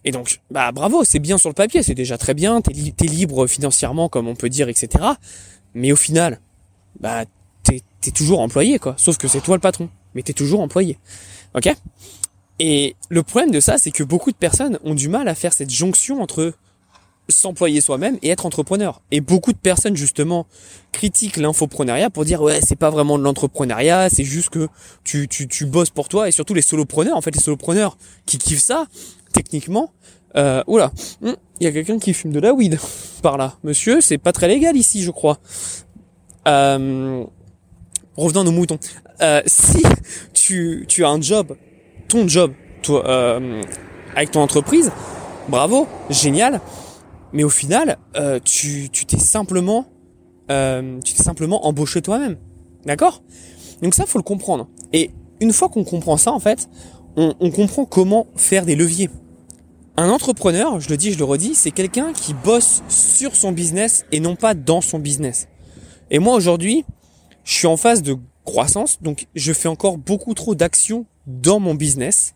[0.04, 3.08] Et donc, bah bravo, c'est bien sur le papier, c'est déjà très bien, t'es es
[3.08, 5.04] libre financièrement comme on peut dire, etc.
[5.74, 6.42] Mais au final,
[7.00, 7.24] bah
[7.64, 8.96] t'es es toujours employé quoi.
[8.98, 11.00] Sauf que c'est toi le patron, mais t'es toujours employé.
[11.58, 11.74] Ok
[12.60, 15.54] Et le problème de ça, c'est que beaucoup de personnes ont du mal à faire
[15.54, 16.54] cette jonction entre
[17.30, 19.02] s'employer soi-même et être entrepreneur.
[19.12, 20.46] Et beaucoup de personnes justement
[20.92, 24.68] critiquent l'infopreneuriat pour dire ouais c'est pas vraiment de l'entrepreneuriat, c'est juste que
[25.04, 28.38] tu, tu, tu bosses pour toi et surtout les solopreneurs, en fait les solopreneurs qui
[28.38, 28.86] kiffent ça,
[29.34, 29.92] techniquement,
[30.38, 30.92] euh, oula,
[31.22, 32.80] hmm, il y a quelqu'un qui fume de la weed
[33.22, 33.56] par là.
[33.64, 35.40] Monsieur, c'est pas très légal ici je crois.
[36.48, 37.26] Euh,
[38.16, 38.80] revenons nos moutons.
[39.22, 39.84] Euh, si
[40.34, 41.56] tu, tu as un job,
[42.08, 43.62] ton job, toi, euh,
[44.16, 44.92] avec ton entreprise,
[45.50, 46.62] bravo, génial
[47.34, 49.86] mais au final, euh, tu t'es simplement
[50.50, 52.38] euh, tu t'es simplement embauché toi-même,
[52.86, 53.22] d'accord?
[53.82, 54.68] Donc ça, faut le comprendre.
[54.94, 56.70] Et une fois qu'on comprend ça, en fait,
[57.18, 59.10] on, on comprend comment faire des leviers.
[59.98, 64.06] Un entrepreneur, je le dis, je le redis, c'est quelqu'un qui bosse sur son business
[64.12, 65.48] et non pas dans son business.
[66.12, 66.86] Et moi aujourd'hui,
[67.44, 71.76] je suis en phase de croissance, donc je fais encore beaucoup trop d'actions dans mon
[71.76, 72.34] business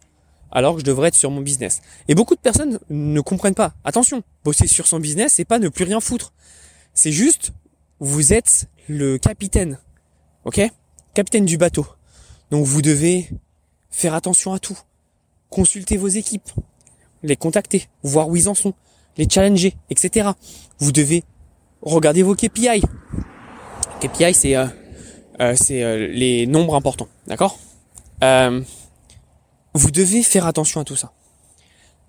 [0.52, 1.82] alors que je devrais être sur mon business.
[2.10, 3.74] Et beaucoup de personnes ne comprennent pas.
[3.86, 6.34] Attention, bosser sur son business, c'est pas ne plus rien foutre.
[6.94, 7.54] C'est juste,
[8.02, 9.80] vous êtes le capitaine.
[10.44, 10.60] Ok?
[11.14, 11.88] Capitaine du bateau.
[12.52, 13.30] Donc vous devez
[13.90, 14.78] faire attention à tout.
[15.50, 16.50] Consulter vos équipes.
[17.24, 17.88] Les contacter.
[18.04, 18.74] Voir où ils en sont.
[19.18, 20.32] Les challenger, etc.
[20.80, 21.24] Vous devez
[21.82, 22.82] regarder vos KPI.
[24.02, 24.68] KPI, c'est euh,
[25.56, 27.08] c'est euh, les nombres importants.
[27.28, 27.58] D'accord?
[28.24, 28.62] Euh,
[29.74, 31.12] vous devez faire attention à tout ça.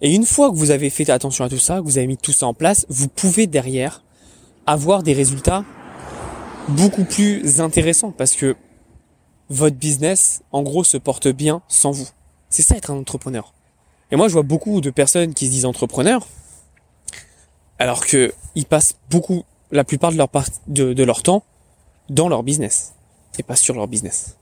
[0.02, 2.18] Et une fois que vous avez fait attention à tout ça, que vous avez mis
[2.18, 4.02] tout ça en place, vous pouvez derrière
[4.66, 5.64] avoir des résultats
[6.68, 8.54] beaucoup plus intéressants parce que
[9.48, 12.08] votre business, en gros, se porte bien sans vous.
[12.50, 13.54] C'est ça être un entrepreneur.
[14.10, 16.26] Et moi, je vois beaucoup de personnes qui se disent entrepreneurs,
[17.78, 20.28] alors que ils passent beaucoup, la plupart de leur,
[20.66, 21.44] de, de leur temps
[22.10, 22.92] dans leur business
[23.38, 24.36] et pas sur leur business.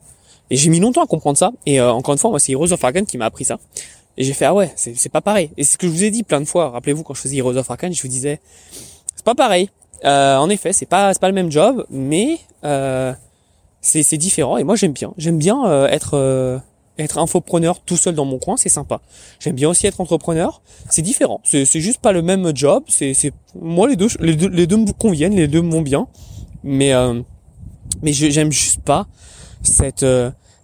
[0.51, 1.53] Et j'ai mis longtemps à comprendre ça.
[1.67, 3.59] Et euh, encore une fois, moi, c'est Heroes of Arcane qui m'a appris ça.
[4.17, 5.51] Et j'ai fait ah ouais, c'est pas pareil.
[5.57, 6.71] Et c'est ce que je vous ai dit plein de fois.
[6.71, 8.41] Rappelez-vous quand je faisais Heroes of Arcane, je vous disais
[9.15, 9.71] c'est pas pareil.
[10.05, 13.15] Euh, en effet, c'est pas pas le même job, mais euh,
[13.81, 14.59] c'est différent.
[14.59, 15.15] Et moi j'aime bien.
[15.17, 16.59] J'aime bien euh, être euh,
[16.99, 19.01] être infopreneur tout seul dans mon coin, c'est sympa.
[19.39, 20.61] J'aime bien aussi être entrepreneur.
[20.91, 21.41] C'est différent.
[21.45, 22.83] C'est juste pas le même job.
[22.89, 25.83] C'est c'est moi les deux les deux les deux me conviennent, les deux me vont
[25.83, 26.09] bien.
[26.63, 26.93] Mais
[28.03, 29.07] mais j'aime juste pas
[29.63, 30.05] cette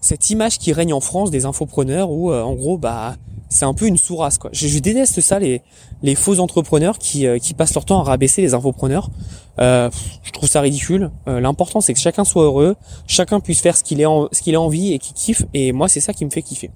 [0.06, 3.16] cette image qui règne en France des infopreneurs où euh, en gros bah
[3.48, 4.50] c'est un peu une sourasse quoi.
[4.52, 5.62] Je, déteste ça les
[6.02, 9.10] les faux entrepreneurs qui euh, qui passent leur temps à rabaisser les infopreneurs.
[9.58, 9.90] Euh,
[10.22, 11.10] je trouve ça ridicule.
[11.26, 14.98] L'important c'est que chacun soit heureux, chacun puisse faire ce qu'il ce a envie et
[14.98, 15.44] qu'il kiffe.
[15.54, 16.70] Et moi c'est ça qui me fait kiffer.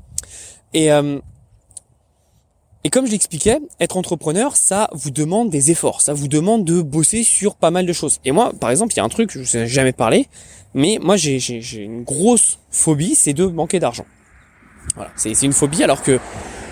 [0.72, 0.88] Et
[2.82, 6.80] et comme je l'expliquais, être entrepreneur, ça vous demande des efforts, ça vous demande de
[6.80, 8.20] bosser sur pas mal de choses.
[8.24, 10.28] Et moi, par exemple, il y a un truc, je ne ai jamais parlé,
[10.72, 11.38] mais moi j'ai
[11.74, 14.06] une grosse phobie, c'est de manquer d'argent.
[14.96, 16.18] Voilà, c'est une phobie alors que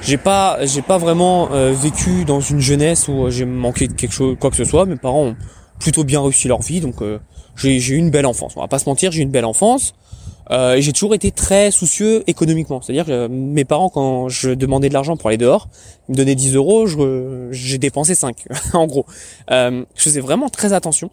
[0.01, 3.93] j'ai pas j'ai pas vraiment euh, vécu dans une jeunesse où euh, j'ai manqué de
[3.93, 4.87] quelque chose quoi que ce soit.
[4.87, 5.37] Mes parents ont
[5.79, 7.19] plutôt bien réussi leur vie, donc euh,
[7.57, 8.55] j'ai eu une belle enfance.
[8.57, 9.95] On va pas se mentir, j'ai eu une belle enfance.
[10.51, 12.81] Euh, j'ai toujours été très soucieux économiquement.
[12.81, 15.69] C'est-à-dire que mes parents, quand je demandais de l'argent pour aller dehors,
[16.09, 16.87] ils me donnaient 10 euros,
[17.51, 19.07] j'ai dépensé 5, en gros.
[19.51, 21.11] Euh, je faisais vraiment très attention.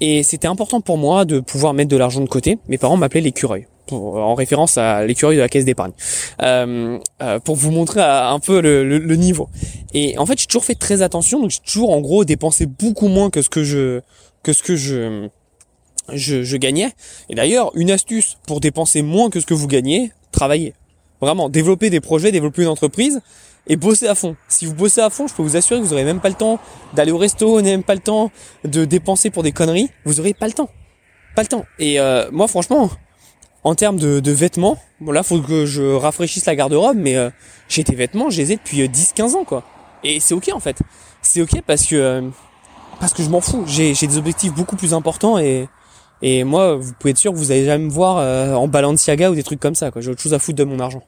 [0.00, 2.58] Et c'était important pour moi de pouvoir mettre de l'argent de côté.
[2.66, 5.92] Mes parents m'appelaient l'écureuil, en référence à l'écureuil de la caisse d'épargne,
[6.42, 9.48] euh, euh, pour vous montrer un peu le, le, le, niveau.
[9.94, 13.06] Et en fait, j'ai toujours fait très attention, donc j'ai toujours en gros dépensé beaucoup
[13.06, 14.00] moins que ce que je
[14.42, 15.28] que ce que je
[16.12, 16.92] je, je gagnais.
[17.28, 20.74] Et d'ailleurs, une astuce pour dépenser moins que ce que vous gagnez, travailler.
[21.20, 23.20] Vraiment, développer des projets, développer une entreprise
[23.68, 24.36] et bosser à fond.
[24.48, 26.34] Si vous bossez à fond, je peux vous assurer que vous aurez même pas le
[26.34, 26.58] temps
[26.94, 28.30] d'aller au resto, vous même pas le temps
[28.64, 29.88] de dépenser pour des conneries.
[30.04, 30.70] Vous aurez pas le temps.
[31.36, 31.64] Pas le temps.
[31.78, 32.90] Et euh, moi, franchement,
[33.64, 37.30] en termes de, de, vêtements, bon là, faut que je rafraîchisse la garde-robe, mais euh,
[37.68, 39.62] j'ai des vêtements, je les ai depuis 10-15 euh, ans, quoi.
[40.02, 40.78] Et c'est ok en fait.
[41.22, 42.22] C'est ok parce que euh,
[42.98, 43.64] parce que je m'en fous.
[43.66, 45.68] J'ai des objectifs beaucoup plus importants et
[46.22, 49.30] et moi, vous pouvez être sûr que vous allez jamais me voir euh, en Balenciaga
[49.30, 49.90] ou des trucs comme ça.
[49.96, 51.02] J'ai autre chose à foutre de mon argent.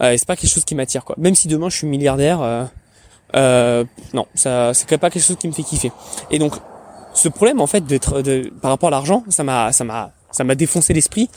[0.00, 1.04] Euh, c'est pas quelque chose qui m'attire.
[1.04, 1.16] Quoi.
[1.18, 2.64] Même si demain je suis milliardaire, euh,
[3.34, 5.90] euh, non, ça, c'est pas quelque chose qui me fait kiffer.
[6.30, 6.54] Et donc,
[7.12, 10.44] ce problème en fait d'être, de, par rapport à l'argent, ça m'a, ça m'a, ça
[10.44, 11.28] m'a défoncé l'esprit.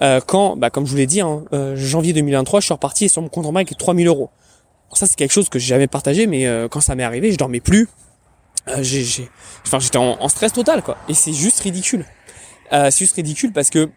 [0.00, 3.22] Euh, quand, bah, comme je vous l'ai dit, hein, janvier 2023, je suis reparti sur
[3.22, 4.30] mon compte en banque avec 3000 euros.
[4.94, 7.36] ça c'est quelque chose que j'ai jamais partagé, mais euh, quand ça m'est arrivé, je
[7.36, 7.88] dormais plus.
[8.68, 9.28] Euh, j'ai, j'ai,
[9.66, 10.96] enfin, j'étais en, stress total, quoi.
[11.08, 12.04] Et c'est juste ridicule.
[12.72, 13.90] Euh, c'est juste ridicule parce que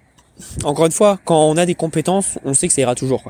[0.65, 3.23] encore une fois, quand on a des compétences, on sait que ça ira toujours.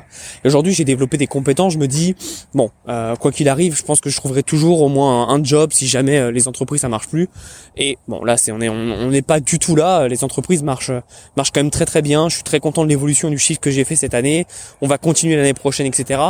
[0.44, 1.72] Aujourd'hui, j'ai développé des compétences.
[1.72, 2.16] Je me dis,
[2.52, 5.72] bon, euh, quoi qu'il arrive, je pense que je trouverai toujours au moins un, job
[5.72, 7.28] si jamais euh, les entreprises ça marche plus.
[7.76, 10.08] Et bon, là, c'est on on n'est pas du tout là.
[10.08, 10.90] Les entreprises marchent
[11.36, 12.28] marchent quand même très très bien.
[12.28, 14.46] Je suis très content de l'évolution du chiffre que j'ai fait cette année.
[14.80, 16.20] On va continuer l'année prochaine, etc.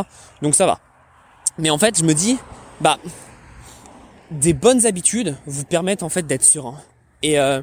[0.43, 0.81] Donc ça va.
[1.59, 2.37] Mais en fait, je me dis,
[2.83, 2.99] bah,
[4.31, 6.77] des bonnes habitudes vous permettent en fait d'être serein.
[7.23, 7.63] Et euh,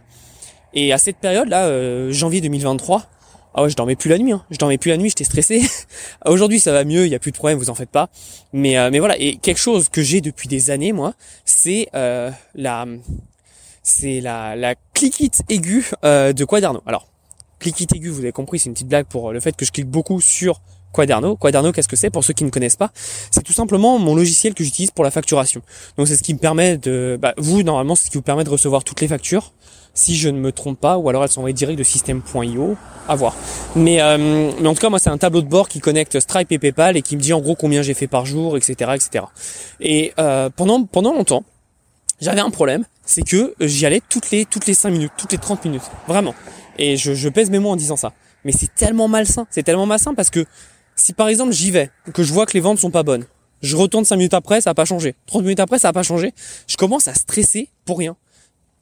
[0.73, 3.03] et à cette période là, euh, janvier 2023,
[3.55, 4.31] ah ouais, je dormais plus la nuit.
[4.31, 4.43] Hein.
[4.49, 5.61] Je dormais plus la nuit, j'étais stressé.
[6.25, 8.09] Aujourd'hui, ça va mieux, il y a plus de problème, vous en faites pas.
[8.51, 11.13] Mais euh, mais voilà, et quelque chose que j'ai depuis des années, moi,
[11.45, 12.87] c'est euh, la
[13.83, 16.81] c'est la la cliquite aiguë de Quaderno.
[16.87, 17.07] Alors,
[17.59, 19.87] cliquite aiguë, vous avez compris, c'est une petite blague pour le fait que je clique
[19.87, 20.61] beaucoup sur
[20.93, 21.35] Quaderno.
[21.35, 22.91] Quaderno, qu'est-ce que c'est Pour ceux qui ne connaissent pas,
[23.31, 25.61] c'est tout simplement mon logiciel que j'utilise pour la facturation.
[25.97, 28.45] Donc c'est ce qui me permet de, bah, vous normalement, c'est ce qui vous permet
[28.45, 29.51] de recevoir toutes les factures
[29.93, 32.75] si je ne me trompe pas, ou alors elles sont envoyées direct de système.io,
[33.07, 33.35] à voir.
[33.75, 36.51] Mais, euh, mais en tout cas, moi, c'est un tableau de bord qui connecte Stripe
[36.51, 39.25] et PayPal et qui me dit en gros combien j'ai fait par jour, etc., etc.
[39.79, 41.43] Et euh, pendant pendant longtemps,
[42.21, 45.37] j'avais un problème, c'est que j'y allais toutes les toutes les 5 minutes, toutes les
[45.37, 46.33] 30 minutes, vraiment.
[46.79, 48.13] Et je, je pèse mes mots en disant ça.
[48.45, 50.45] Mais c'est tellement malsain, c'est tellement malsain parce que
[50.95, 53.25] si par exemple j'y vais, que je vois que les ventes sont pas bonnes,
[53.61, 55.15] je retourne 5 minutes après, ça a pas changé.
[55.27, 56.33] 30 minutes après, ça a pas changé.
[56.67, 58.17] Je commence à stresser pour rien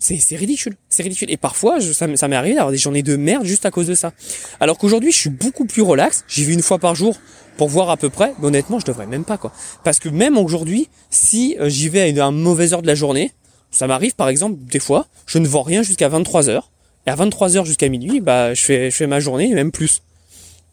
[0.01, 1.29] c'est ridicule, c'est ridicule.
[1.31, 3.93] Et parfois, ça, ça m'est arrivé d'avoir des journées de merde juste à cause de
[3.93, 4.13] ça.
[4.59, 6.25] Alors qu'aujourd'hui, je suis beaucoup plus relax.
[6.27, 7.17] J'y vais une fois par jour
[7.57, 8.33] pour voir à peu près.
[8.39, 9.53] Mais honnêtement, je devrais même pas quoi.
[9.83, 13.31] Parce que même aujourd'hui, si euh, j'y vais à une, mauvaise heure de la journée,
[13.69, 16.61] ça m'arrive par exemple des fois, je ne vends rien jusqu'à 23 h
[17.05, 20.01] Et à 23 h jusqu'à minuit, bah je fais, je fais ma journée, même plus.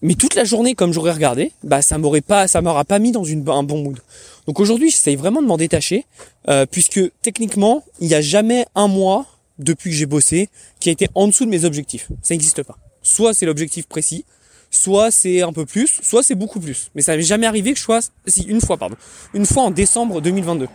[0.00, 3.11] Mais toute la journée, comme j'aurais regardé, bah ça m'aurait pas, ça m'aura pas mis
[3.11, 3.98] dans un bon mood.
[4.46, 6.06] Donc aujourd'hui, j'essaye vraiment de m'en détacher,
[6.48, 9.26] euh, puisque techniquement, il n'y a jamais un mois
[9.58, 12.08] depuis que j'ai bossé qui a été en dessous de mes objectifs.
[12.22, 12.78] Ça n'existe pas.
[13.02, 14.24] Soit c'est l'objectif précis,
[14.70, 16.90] soit c'est un peu plus, soit c'est beaucoup plus.
[16.94, 18.96] Mais ça n'avait jamais arrivé que je sois, si une fois pardon,
[19.34, 20.68] une fois en décembre 2022,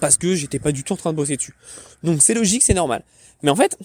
[0.00, 1.54] parce que j'étais pas du tout en train de bosser dessus.
[2.04, 3.02] Donc c'est logique, c'est normal.
[3.42, 3.76] Mais en fait,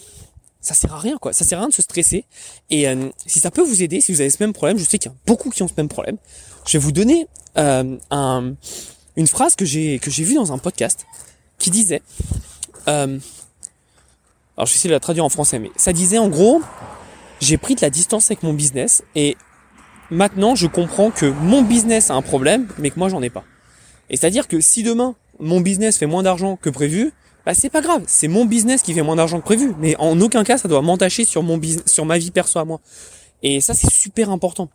[0.62, 1.34] ça sert à rien quoi.
[1.34, 2.26] Ça sert à rien de se stresser.
[2.70, 5.00] Et euh, si ça peut vous aider, si vous avez ce même problème, je sais
[5.00, 6.18] qu'il y a beaucoup qui ont ce même problème.
[6.68, 8.54] Je vais vous donner euh, un,
[9.16, 11.06] une phrase que j'ai que j'ai vue dans un podcast
[11.58, 12.02] qui disait
[12.88, 13.20] euh,
[14.56, 16.62] alors je vais essayer de la traduire en français mais ça disait en gros
[17.40, 19.36] j'ai pris de la distance avec mon business et
[20.12, 23.44] maintenant je comprends que mon business a un problème mais que moi j'en ai pas.
[24.10, 27.12] Et c'est-à-dire que si demain mon business fait moins d'argent que prévu,
[27.46, 30.20] bah c'est pas grave, c'est mon business qui fait moins d'argent que prévu, mais en
[30.22, 32.80] aucun cas ça doit m'entacher sur mon business, sur ma vie perso à moi.
[33.44, 34.70] Et ça c'est super important.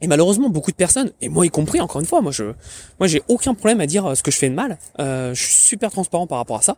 [0.00, 2.44] Et malheureusement, beaucoup de personnes, et moi y compris, encore une fois, moi je,
[3.00, 4.78] moi j'ai aucun problème à dire euh, ce que je fais de mal.
[5.00, 6.76] Euh, je suis super transparent par rapport à ça.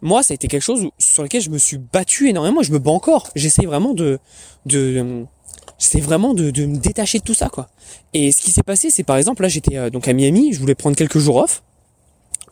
[0.00, 2.62] Moi, ça a été quelque chose sur lequel je me suis battu énormément.
[2.62, 3.30] Je me bats encore.
[3.34, 4.20] J'essaie vraiment de,
[4.66, 5.24] de,
[5.78, 7.68] j'essaie vraiment de, de, me détacher de tout ça, quoi.
[8.12, 10.60] Et ce qui s'est passé, c'est par exemple là, j'étais euh, donc à Miami, je
[10.60, 11.62] voulais prendre quelques jours off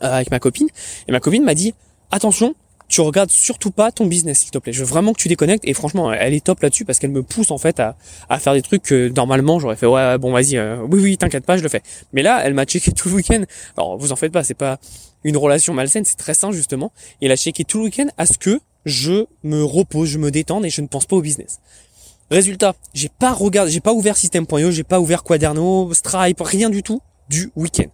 [0.01, 0.67] avec ma copine,
[1.07, 1.73] et ma copine m'a dit
[2.11, 2.55] attention,
[2.87, 4.71] tu regardes surtout pas ton business, s'il te plaît.
[4.71, 5.67] Je veux vraiment que tu déconnectes.
[5.67, 7.97] Et franchement, elle est top là-dessus parce qu'elle me pousse en fait à,
[8.29, 9.85] à faire des trucs que normalement j'aurais fait.
[9.85, 10.55] Ouais, bon, vas-y.
[10.55, 11.81] Euh, oui, oui, t'inquiète pas, je le fais.
[12.13, 13.43] Mais là, elle m'a checké tout le week-end.
[13.75, 14.45] Alors, vous en faites pas.
[14.45, 14.79] C'est pas
[15.25, 16.05] une relation malsaine.
[16.05, 16.93] C'est très sain justement.
[17.19, 20.31] Et elle a checké tout le week-end à ce que je me repose, je me
[20.31, 21.59] détende et je ne pense pas au business.
[22.31, 26.83] Résultat, j'ai pas regardé, j'ai pas ouvert System.io, j'ai pas ouvert Quaderno, Stripe, rien du
[26.83, 27.89] tout du week-end.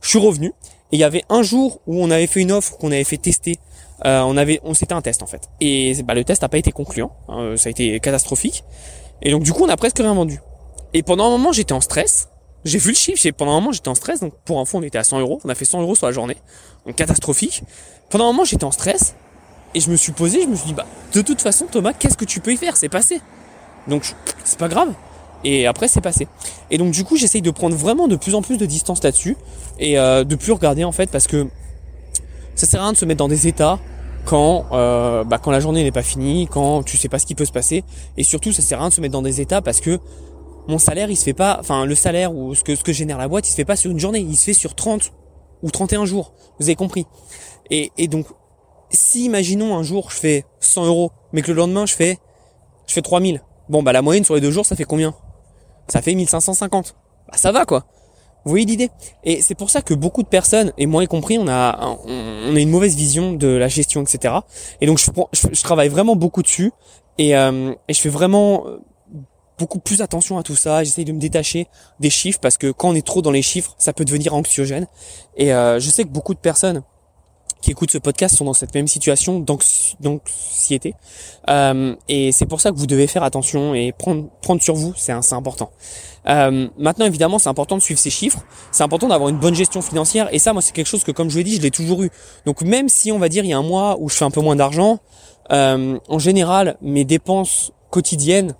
[0.00, 0.52] Je suis revenu
[0.94, 3.16] et il y avait un jour où on avait fait une offre qu'on avait fait
[3.16, 3.58] tester
[4.04, 5.50] euh, on avait, on c'était un test en fait.
[5.60, 8.62] Et bah, le test n'a pas été concluant, hein, ça a été catastrophique.
[9.22, 10.38] Et donc du coup, on a presque rien vendu.
[10.92, 12.28] Et pendant un moment, j'étais en stress.
[12.64, 14.20] J'ai vu le chiffre, pendant un moment, j'étais en stress.
[14.20, 15.40] Donc pour info, on était à 100 euros.
[15.44, 16.36] On a fait 100 euros sur la journée,
[16.86, 17.64] donc catastrophique.
[18.08, 19.16] Pendant un moment, j'étais en stress
[19.74, 22.16] et je me suis posé, je me suis dit bah de toute façon, Thomas, qu'est-ce
[22.16, 22.76] que tu peux y faire?
[22.76, 23.20] C'est passé.
[23.88, 24.92] Donc c'est pas grave.
[25.44, 26.26] Et après, c'est passé.
[26.70, 29.36] Et donc du coup, j'essaye de prendre vraiment de plus en plus de distance là-dessus
[29.78, 31.46] et euh, de plus regarder en fait parce que
[32.54, 33.78] ça sert à rien de se mettre dans des états
[34.24, 37.34] quand euh, bah, quand la journée n'est pas finie, quand tu sais pas ce qui
[37.34, 37.84] peut se passer,
[38.16, 39.98] et surtout ça sert à rien de se mettre dans des états parce que
[40.66, 43.18] mon salaire il se fait pas, enfin le salaire ou ce que ce que génère
[43.18, 45.12] la boîte il se fait pas sur une journée, il se fait sur 30
[45.62, 47.06] ou 31 jours, vous avez compris.
[47.70, 48.26] Et, et donc
[48.90, 52.18] si imaginons un jour je fais 100 euros, mais que le lendemain je fais
[52.86, 55.14] je fais 3000, bon bah la moyenne sur les deux jours ça fait combien?
[55.88, 56.94] Ça fait 1550.
[57.28, 57.86] Bah ça va quoi.
[58.44, 58.90] Vous voyez l'idée?
[59.24, 62.54] Et c'est pour ça que beaucoup de personnes, et moi y compris, on a, on
[62.54, 64.34] a une mauvaise vision de la gestion, etc.
[64.82, 65.10] Et donc je,
[65.50, 66.70] je, travaille vraiment beaucoup dessus,
[67.16, 68.66] et, euh, je fais vraiment
[69.58, 70.84] beaucoup plus attention à tout ça.
[70.84, 71.68] J'essaye de me détacher
[72.00, 74.86] des chiffres parce que quand on est trop dans les chiffres, ça peut devenir anxiogène.
[75.36, 76.82] Et euh, je sais que beaucoup de personnes
[77.64, 79.42] qui écoutent ce podcast sont dans cette même situation
[80.00, 80.94] d'anxiété.
[81.48, 84.92] Euh, et c'est pour ça que vous devez faire attention et prendre, prendre sur vous,
[84.96, 85.70] c'est important.
[86.28, 88.44] Euh, maintenant, évidemment, c'est important de suivre ces chiffres.
[88.70, 90.28] C'est important d'avoir une bonne gestion financière.
[90.30, 92.10] Et ça, moi, c'est quelque chose que, comme je l'ai dit, je l'ai toujours eu.
[92.44, 94.30] Donc, même si on va dire il y a un mois où je fais un
[94.30, 94.98] peu moins d'argent,
[95.50, 98.54] euh, en général, mes dépenses quotidiennes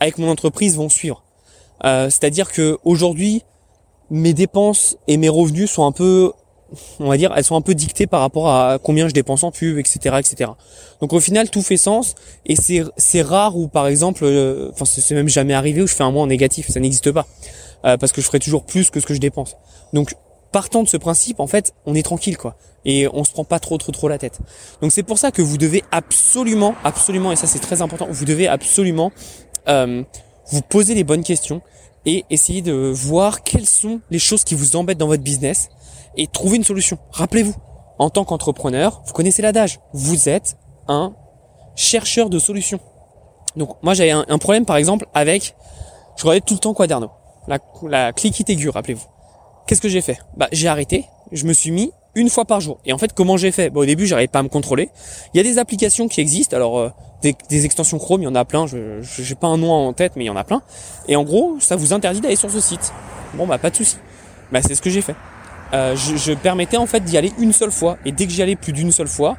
[0.00, 1.24] avec mon entreprise vont suivre.
[1.84, 3.42] Euh, c'est-à-dire que aujourd'hui,
[4.10, 6.32] mes dépenses et mes revenus sont un peu
[6.98, 9.50] on va dire, elles sont un peu dictées par rapport à combien je dépense en
[9.50, 10.50] pub, etc., etc.
[11.00, 12.14] Donc au final, tout fait sens
[12.46, 15.94] et c'est c'est rare où par exemple, euh, enfin c'est même jamais arrivé où je
[15.94, 17.26] fais un mois en négatif, ça n'existe pas
[17.84, 19.56] euh, parce que je ferai toujours plus que ce que je dépense.
[19.92, 20.14] Donc
[20.52, 23.58] partant de ce principe, en fait, on est tranquille quoi et on se prend pas
[23.58, 24.38] trop trop trop la tête.
[24.80, 28.24] Donc c'est pour ça que vous devez absolument, absolument et ça c'est très important, vous
[28.24, 29.12] devez absolument
[29.68, 30.02] euh,
[30.50, 31.62] vous poser les bonnes questions
[32.06, 35.68] et essayer de voir quelles sont les choses qui vous embêtent dans votre business
[36.16, 36.98] et trouver une solution.
[37.10, 37.54] Rappelez-vous,
[37.98, 40.56] en tant qu'entrepreneur, vous connaissez l'adage, vous êtes
[40.88, 41.14] un
[41.76, 42.80] chercheur de solutions.
[43.56, 45.54] Donc moi j'avais un, problème par exemple avec,
[46.16, 47.10] je regardais tout le temps Quaderno,
[47.48, 49.06] la, la cliquette aiguë, rappelez-vous.
[49.66, 50.18] Qu'est-ce que j'ai fait?
[50.36, 52.78] Bah j'ai arrêté, je me suis mis une fois par jour.
[52.84, 53.70] Et en fait, comment j'ai fait?
[53.70, 54.90] Bon, Au début, j'arrivais pas à me contrôler.
[55.32, 56.56] Il y a des applications qui existent.
[56.56, 56.90] Alors, euh,
[57.22, 58.66] des, des, extensions Chrome, il y en a plein.
[58.66, 60.62] Je j'ai pas un nom en tête, mais il y en a plein.
[61.08, 62.92] Et en gros, ça vous interdit d'aller sur ce site.
[63.34, 63.96] Bon, bah pas de souci.
[64.50, 65.14] Bah c'est ce que j'ai fait.
[65.72, 67.96] Euh, je, je, permettais en fait d'y aller une seule fois.
[68.04, 69.36] Et dès que j'y allais plus d'une seule fois,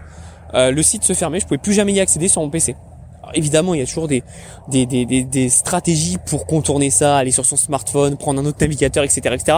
[0.54, 1.40] euh, le site se fermait.
[1.40, 2.76] Je pouvais plus jamais y accéder sur mon PC.
[3.22, 4.24] Alors, évidemment, il y a toujours des
[4.68, 9.58] des, stratégies pour contourner ça, aller sur son smartphone, prendre un autre navigateur, etc., etc.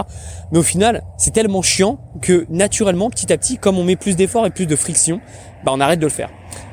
[0.52, 4.16] Mais au final, c'est tellement chiant que naturellement, petit à petit, comme on met plus
[4.16, 5.20] d'efforts et plus de friction,
[5.64, 6.30] bah on arrête de le faire.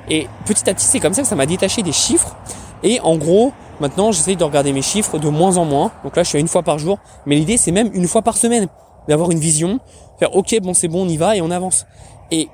[0.09, 2.35] Et petit à petit, c'est comme ça que ça m'a détaché des chiffres.
[2.83, 5.91] Et en gros, maintenant, j'essaye de regarder mes chiffres de moins en moins.
[6.03, 6.99] Donc là, je suis à une fois par jour.
[7.25, 8.67] Mais l'idée, c'est même une fois par semaine
[9.07, 9.79] d'avoir une vision,
[10.19, 11.85] faire ok bon c'est bon on y va et on avance.
[12.31, 12.49] Et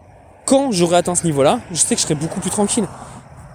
[0.46, 2.88] quand j'aurai atteint ce niveau-là, je sais que je serai beaucoup plus tranquille.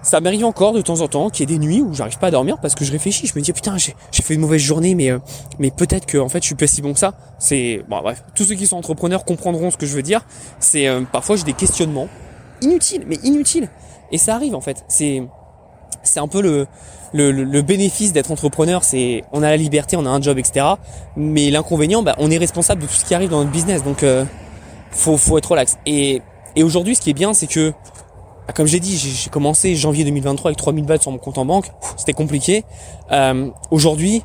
[0.03, 2.27] Ça m'arrive encore de temps en temps qu'il y ait des nuits où j'arrive pas
[2.27, 4.95] à dormir parce que je réfléchis, je me dis putain j'ai fait une mauvaise journée
[4.95, 5.19] mais euh,
[5.59, 7.13] mais peut-être que en fait je suis pas si bon que ça.
[7.39, 10.25] C'est bon bref, tous ceux qui sont entrepreneurs comprendront ce que je veux dire.
[10.59, 12.09] C'est euh, parfois j'ai des questionnements
[12.61, 13.69] inutiles mais inutiles
[14.11, 14.83] et ça arrive en fait.
[14.89, 15.23] C'est
[16.03, 16.67] c'est un peu le
[17.13, 20.65] le, le, bénéfice d'être entrepreneur, c'est on a la liberté, on a un job, etc.
[21.15, 24.03] Mais l'inconvénient, bah, on est responsable de tout ce qui arrive dans notre business, donc
[24.03, 24.25] euh,
[24.91, 25.77] faut faut être relax.
[25.85, 26.21] Et
[26.57, 27.71] aujourd'hui, ce qui est bien, c'est que
[28.47, 31.45] bah, comme j'ai dit, j'ai commencé janvier 2023 avec 3000 balles sur mon compte en
[31.45, 31.71] banque.
[31.97, 32.65] C'était compliqué.
[33.11, 34.23] Euh, aujourd'hui,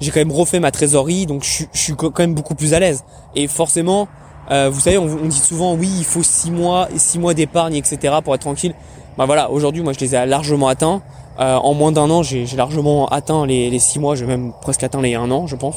[0.00, 2.80] j'ai quand même refait ma trésorerie, donc je, je, suis quand même beaucoup plus à
[2.80, 3.04] l'aise.
[3.36, 4.08] Et forcément,
[4.50, 7.74] euh, vous savez, on, on, dit souvent oui, il faut six mois, six mois d'épargne,
[7.74, 8.16] etc.
[8.22, 8.74] pour être tranquille.
[9.16, 11.02] Bah voilà, aujourd'hui, moi, je les ai largement atteints.
[11.40, 14.82] Euh, en moins d'un an, j'ai largement atteint les, les six mois, j'ai même presque
[14.82, 15.76] atteint les un an, je pense,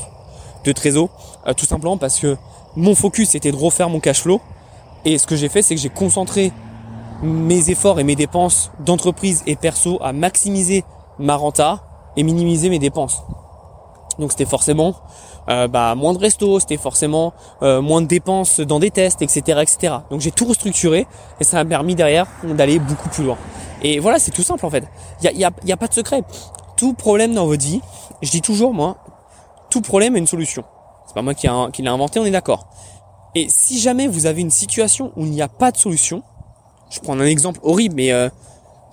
[0.64, 1.10] de trésor.
[1.48, 2.38] Euh, tout simplement parce que
[2.76, 4.40] mon focus était de refaire mon cash flow.
[5.06, 6.52] Et ce que j'ai fait, c'est que j'ai concentré
[7.24, 10.84] mes efforts et mes dépenses d'entreprise et perso à maximiser
[11.18, 11.84] ma renta
[12.16, 13.24] et minimiser mes dépenses.
[14.20, 14.96] Donc c'était forcément
[15.50, 19.60] euh, bah, moins de resto, c'était forcément euh, moins de dépenses dans des tests, etc.
[19.62, 19.94] etc.
[20.10, 21.08] Donc j'ai tout restructuré
[21.40, 23.38] et ça m'a permis derrière d'aller beaucoup plus loin.
[23.82, 24.84] Et voilà, c'est tout simple en fait.
[25.22, 26.24] Il n'y a, y a, y a pas de secret.
[26.76, 27.82] Tout problème dans votre vie,
[28.22, 28.98] je dis toujours moi,
[29.70, 30.64] tout problème a une solution.
[31.08, 31.48] C'est pas moi qui,
[31.82, 32.68] l'ai inventé, on est d'accord.
[33.36, 36.24] Et si jamais vous avez une situation où il n'y a pas de solution,
[36.90, 38.30] je prends un exemple horrible, mais euh,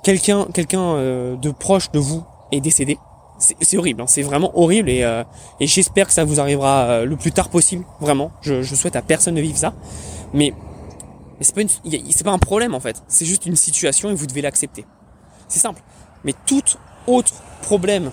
[0.02, 2.98] quelqu'un quelqu'un de proche de vous est décédé,
[3.38, 4.06] c'est horrible, hein.
[4.06, 5.24] c'est vraiment horrible et, euh,
[5.60, 8.30] et j'espère que ça vous arrivera euh, le plus tard possible, vraiment.
[8.42, 9.72] Je, je, souhaite à personne de vivre ça,
[10.32, 10.54] mais,
[11.40, 11.62] c'est pas
[12.10, 14.84] c'est pas un problème en fait, c'est juste une situation et vous devez l'accepter.
[15.48, 15.82] C'est simple.
[16.24, 16.62] Mais tout
[17.06, 18.10] autre problème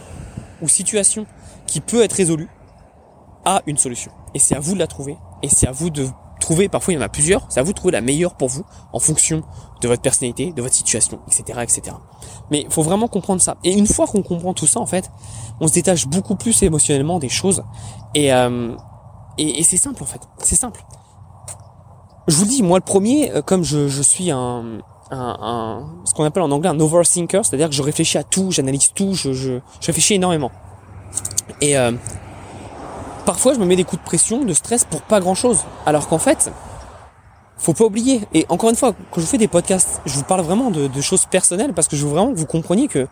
[0.61, 1.25] ou situation
[1.67, 2.49] qui peut être résolu
[3.45, 6.07] a une solution et c'est à vous de la trouver et c'est à vous de
[6.41, 8.49] trouver, parfois il y en a plusieurs, c'est à vous de trouver la meilleure pour
[8.49, 9.43] vous en fonction
[9.81, 11.95] de votre personnalité, de votre situation, etc., etc.
[12.49, 13.55] Mais il faut vraiment comprendre ça.
[13.63, 15.09] Et une fois qu'on comprend tout ça, en fait,
[15.61, 17.63] on se détache beaucoup plus émotionnellement des choses.
[18.13, 18.75] Et, euh,
[19.37, 20.21] et, c'est simple, en fait.
[20.39, 20.83] C'est simple.
[22.31, 24.79] Je vous dis, moi, le premier, euh, comme je, je suis un,
[25.11, 28.51] un, un, ce qu'on appelle en anglais un overthinker, c'est-à-dire que je réfléchis à tout,
[28.51, 30.49] j'analyse tout, je, je, je, réfléchis énormément.
[31.59, 31.91] Et euh,
[33.25, 35.59] parfois, je me mets des coups de pression, de stress pour pas grand-chose.
[35.85, 36.53] Alors qu'en fait,
[37.57, 38.21] faut pas oublier.
[38.33, 41.01] Et encore une fois, quand je fais des podcasts, je vous parle vraiment de, de,
[41.01, 43.07] choses personnelles parce que je veux vraiment que vous compreniez que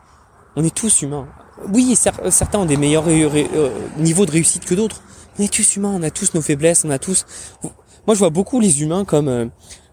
[0.56, 1.28] on est tous humains.
[1.74, 5.02] Oui, certains ont des meilleurs euh, niveaux de réussite que d'autres.
[5.38, 7.26] On est tous humains, on a tous nos faiblesses, on a tous.
[8.10, 9.46] Moi, je vois beaucoup les humains comme euh,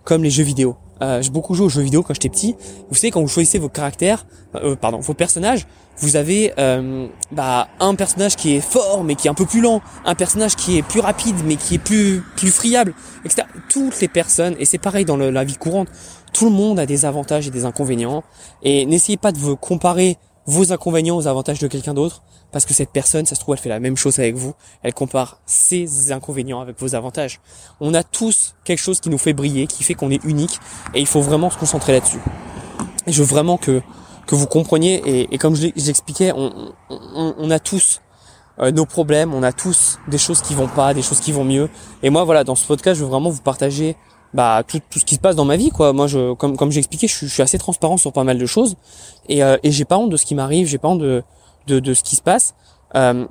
[0.02, 0.78] comme les jeux vidéo.
[1.02, 2.56] euh, j'ai beaucoup joué aux jeux vidéo quand j'étais petit.
[2.88, 5.66] Vous savez, quand vous choisissez vos caractères, euh, pardon, vos personnages,
[5.98, 9.60] vous avez euh, bah, un personnage qui est fort mais qui est un peu plus
[9.60, 12.94] lent, un personnage qui est plus rapide mais qui est plus plus friable,
[13.26, 13.46] etc.
[13.68, 15.88] Toutes les personnes, et c'est pareil dans la vie courante,
[16.32, 18.24] tout le monde a des avantages et des inconvénients.
[18.62, 20.16] Et n'essayez pas de vous comparer
[20.46, 22.22] vos inconvénients aux avantages de quelqu'un d'autre,
[22.52, 24.94] parce que cette personne, ça se trouve, elle fait la même chose avec vous, elle
[24.94, 27.40] compare ses inconvénients avec vos avantages.
[27.80, 30.58] On a tous quelque chose qui nous fait briller, qui fait qu'on est unique,
[30.94, 32.20] et il faut vraiment se concentrer là-dessus.
[33.06, 33.82] Je veux vraiment que
[34.26, 38.00] que vous compreniez, et, et comme je l'expliquais, on, on, on, a tous
[38.58, 41.44] euh, nos problèmes, on a tous des choses qui vont pas, des choses qui vont
[41.44, 41.70] mieux.
[42.02, 43.96] Et moi, voilà, dans ce podcast, je veux vraiment vous partager
[44.36, 45.92] bah tout, tout ce qui se passe dans ma vie quoi.
[45.92, 48.76] Moi je comme comme j'expliquais je, je suis assez transparent sur pas mal de choses.
[49.28, 51.22] Et euh, et j'ai pas honte de ce qui m'arrive j'ai pas honte de,
[51.66, 52.54] de de ce qui se passe.
[52.94, 53.26] Euh,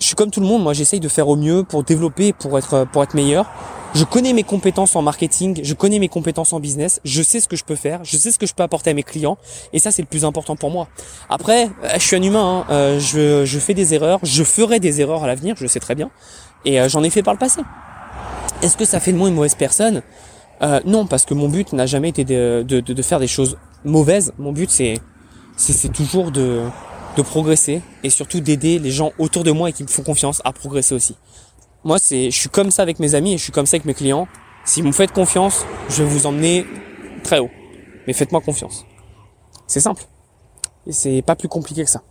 [0.00, 0.62] je suis comme tout le monde.
[0.62, 3.46] Moi j'essaye de faire au mieux pour développer pour être pour être meilleur.
[3.94, 7.48] Je connais mes compétences en marketing je connais mes compétences en business je sais ce
[7.48, 9.38] que je peux faire je sais ce que je peux apporter à mes clients
[9.72, 10.88] et ça c'est le plus important pour moi.
[11.30, 14.80] Après euh, je suis un humain hein, euh, je je fais des erreurs je ferai
[14.80, 16.10] des erreurs à l'avenir je sais très bien
[16.66, 17.60] et euh, j'en ai fait par le passé.
[18.62, 20.02] Est-ce que ça fait de moi une mauvaise personne?
[20.62, 24.32] Euh, non, parce que mon but n'a jamais été de, faire des choses mauvaises.
[24.38, 25.00] Mon but, c'est
[25.56, 26.62] c'est toujours de,
[27.24, 30.52] progresser et surtout d'aider les gens autour de moi et qui me font confiance à
[30.52, 31.16] progresser aussi.
[31.82, 33.86] Moi, c'est, je suis comme ça avec mes amis et je suis comme ça avec
[33.86, 34.28] mes clients.
[34.66, 36.66] Si vous me faites confiance, je vais vous emmener
[37.24, 37.48] très haut.
[38.06, 38.84] Mais faites-moi confiance.
[39.66, 40.04] C'est simple.
[40.86, 42.02] Et c'est pas plus compliqué que ça.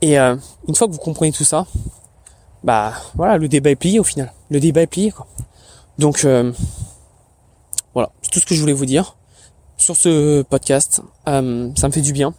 [0.00, 1.66] Et euh, une fois que vous comprenez tout ça,
[2.64, 4.32] bah voilà, le débat est plié au final.
[4.50, 5.12] Le débat est plié.
[5.98, 6.52] Donc euh,
[7.94, 9.16] voilà, c'est tout ce que je voulais vous dire
[9.76, 11.02] sur ce podcast.
[11.28, 12.34] Euh, ça me fait du bien.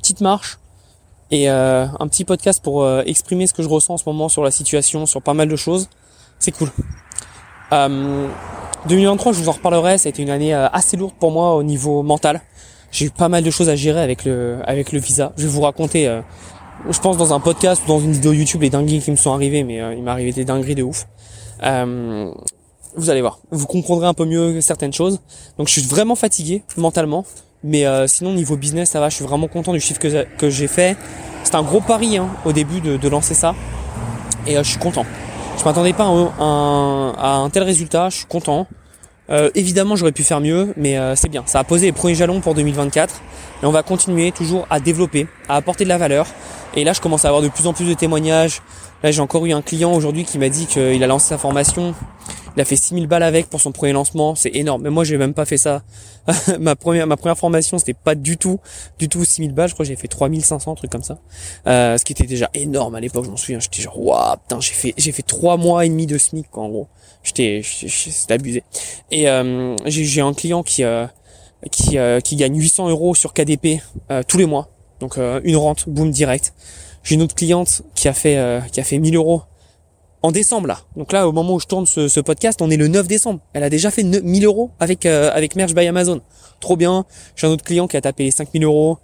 [0.00, 0.58] Petite marche
[1.30, 4.28] et euh, un petit podcast pour euh, exprimer ce que je ressens en ce moment
[4.28, 5.88] sur la situation, sur pas mal de choses.
[6.38, 6.70] C'est cool.
[7.70, 9.98] 2023, je vous en reparlerai.
[9.98, 12.40] Ça a été une année assez lourde pour moi au niveau mental.
[12.90, 15.32] J'ai eu pas mal de choses à gérer avec le avec le visa.
[15.36, 16.20] Je vais vous raconter.
[16.88, 19.34] je pense dans un podcast ou dans une vidéo YouTube les dingueries qui me sont
[19.34, 21.06] arrivées, mais il m'est arrivé des dingueries de ouf.
[22.98, 25.20] Vous allez voir, vous comprendrez un peu mieux certaines choses.
[25.56, 27.24] Donc je suis vraiment fatigué mentalement,
[27.62, 30.50] mais euh, sinon niveau business ça va, je suis vraiment content du chiffre que, que
[30.50, 30.96] j'ai fait.
[31.44, 33.54] C'est un gros pari hein, au début de, de, lancer ça,
[34.48, 35.06] et euh, je suis content.
[35.56, 38.66] Je m'attendais pas à un, à un, tel résultat, je suis content.
[39.30, 41.44] Euh, évidemment j'aurais pu faire mieux, mais euh, c'est bien.
[41.46, 43.22] Ça a posé les premiers jalons pour 2024,
[43.62, 46.26] et on va continuer toujours à développer, à apporter de la valeur.
[46.78, 48.62] Et là je commence à avoir de plus en plus de témoignages.
[49.02, 51.94] Là j'ai encore eu un client aujourd'hui qui m'a dit qu'il a lancé sa formation
[52.58, 54.82] il a fait 6000 balles avec pour son premier lancement, c'est énorme.
[54.82, 55.82] Mais moi, j'ai même pas fait ça.
[56.58, 58.58] ma première ma première formation, c'était pas du tout
[58.98, 61.20] du tout 6000 balles, je crois que j'ai fait 3500 truc comme ça.
[61.68, 64.60] Euh, ce qui était déjà énorme à l'époque, je m'en souviens, j'étais genre waouh, putain,
[64.60, 66.88] j'ai fait j'ai fait 3 mois et demi de SMIC quoi, en gros.
[67.22, 68.64] J'étais c'était abusé.
[69.12, 71.06] Et euh, j'ai un client qui euh,
[71.70, 74.68] qui euh, qui gagne 800 euros sur KDP euh, tous les mois.
[75.00, 76.54] Donc une rente, boom direct.
[77.04, 79.42] J'ai une autre cliente qui a fait qui a fait 1000 euros
[80.22, 80.80] en décembre là.
[80.96, 83.40] Donc là, au moment où je tourne ce, podcast, on est le 9 décembre.
[83.52, 86.20] Elle a déjà fait 1000 euros avec euh, avec Merge by Amazon.
[86.60, 87.04] Trop bien.
[87.36, 88.98] J'ai un autre client qui a tapé les 5000 euros.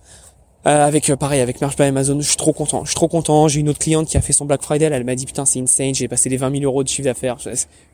[0.67, 3.07] Euh, avec euh, pareil avec Merge by Amazon, je suis trop content, je suis trop
[3.07, 3.49] content.
[3.49, 5.61] J'ai une autre cliente qui a fait son Black Friday, elle m'a dit putain c'est
[5.61, 7.37] insane, j'ai passé les 20 000 euros de chiffre d'affaires,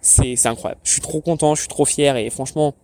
[0.01, 0.81] c'est c'est incroyable.
[0.85, 2.75] Je suis trop content, je suis trop fier et franchement,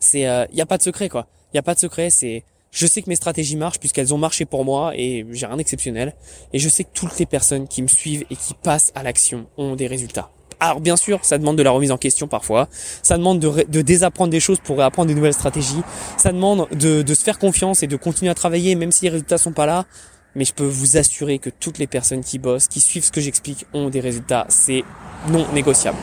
[0.00, 2.42] c'est il y a pas de secret quoi, il y a pas de secret, c'est
[2.72, 6.14] je sais que mes stratégies marchent puisqu'elles ont marché pour moi et j'ai rien d'exceptionnel.
[6.54, 9.46] Et je sais que toutes les personnes qui me suivent et qui passent à l'action
[9.58, 10.30] ont des résultats.
[10.58, 12.68] Alors bien sûr, ça demande de la remise en question parfois.
[13.02, 15.82] Ça demande de, désapprendre des choses pour apprendre des nouvelles stratégies.
[16.16, 19.38] Ça demande de, se faire confiance et de continuer à travailler même si les résultats
[19.38, 19.84] sont pas là.
[20.34, 23.20] Mais je peux vous assurer que toutes les personnes qui bossent, qui suivent ce que
[23.20, 24.46] j'explique, ont des résultats.
[24.48, 24.82] C'est
[25.28, 25.98] non négociable.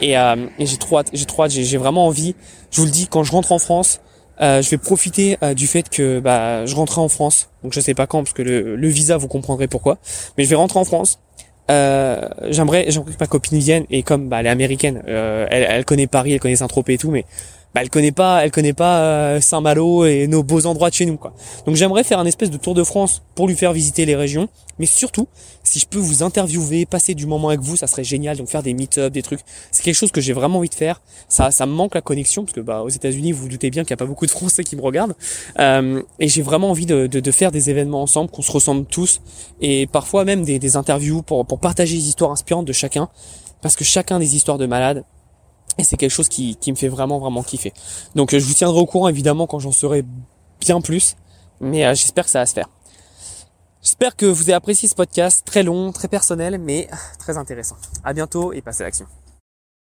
[0.00, 2.36] Et, euh, et j'ai trop hâte, j'ai trop hâte, j'ai vraiment envie.
[2.70, 4.00] Je vous le dis, quand je rentre en France,
[4.40, 7.50] je vais profiter euh, du fait que bah, je rentrerai en France.
[7.62, 9.98] Donc je sais pas quand parce que le, le, visa vous comprendrez pourquoi.
[10.36, 11.18] Mais je vais rentrer en France.
[11.70, 15.66] Euh, j'aimerais, j'aimerais que ma copine vienne et comme bah, elle est américaine, euh, elle,
[15.68, 17.24] elle, connaît Paris, elle connaît Saint-Tropez et tout, mais
[17.74, 21.06] bah, elle connaît pas, elle connaît pas euh, Saint-Malo et nos beaux endroits de chez
[21.06, 21.32] nous quoi.
[21.66, 24.48] Donc j'aimerais faire un espèce de tour de France pour lui faire visiter les régions,
[24.78, 25.26] mais surtout
[25.64, 28.36] si je peux vous interviewer, passer du moment avec vous, ça serait génial.
[28.36, 31.00] Donc faire des meet-up, des trucs, c'est quelque chose que j'ai vraiment envie de faire.
[31.28, 33.90] Ça, ça me manque la connexion parce que bah aux États-Unis, vous doutez bien qu'il
[33.90, 35.14] y a pas beaucoup de Français qui me regardent,
[35.58, 39.22] euh, et j'ai vraiment envie de, faire des événements ensemble, qu'on se ressemble tous,
[39.62, 43.08] et parfois même des, interviews pour partager les histoires inspirantes de chacun,
[43.62, 45.04] parce que chacun des histoires de malades
[45.78, 47.72] et c'est quelque chose qui, qui me fait vraiment, vraiment kiffer.
[48.14, 50.04] Donc euh, je vous tiendrai au courant évidemment quand j'en saurai
[50.60, 51.16] bien plus.
[51.60, 52.68] Mais euh, j'espère que ça va se faire.
[53.82, 57.76] J'espère que vous avez apprécié ce podcast très long, très personnel, mais très intéressant.
[58.04, 59.06] À bientôt et passez à l'action.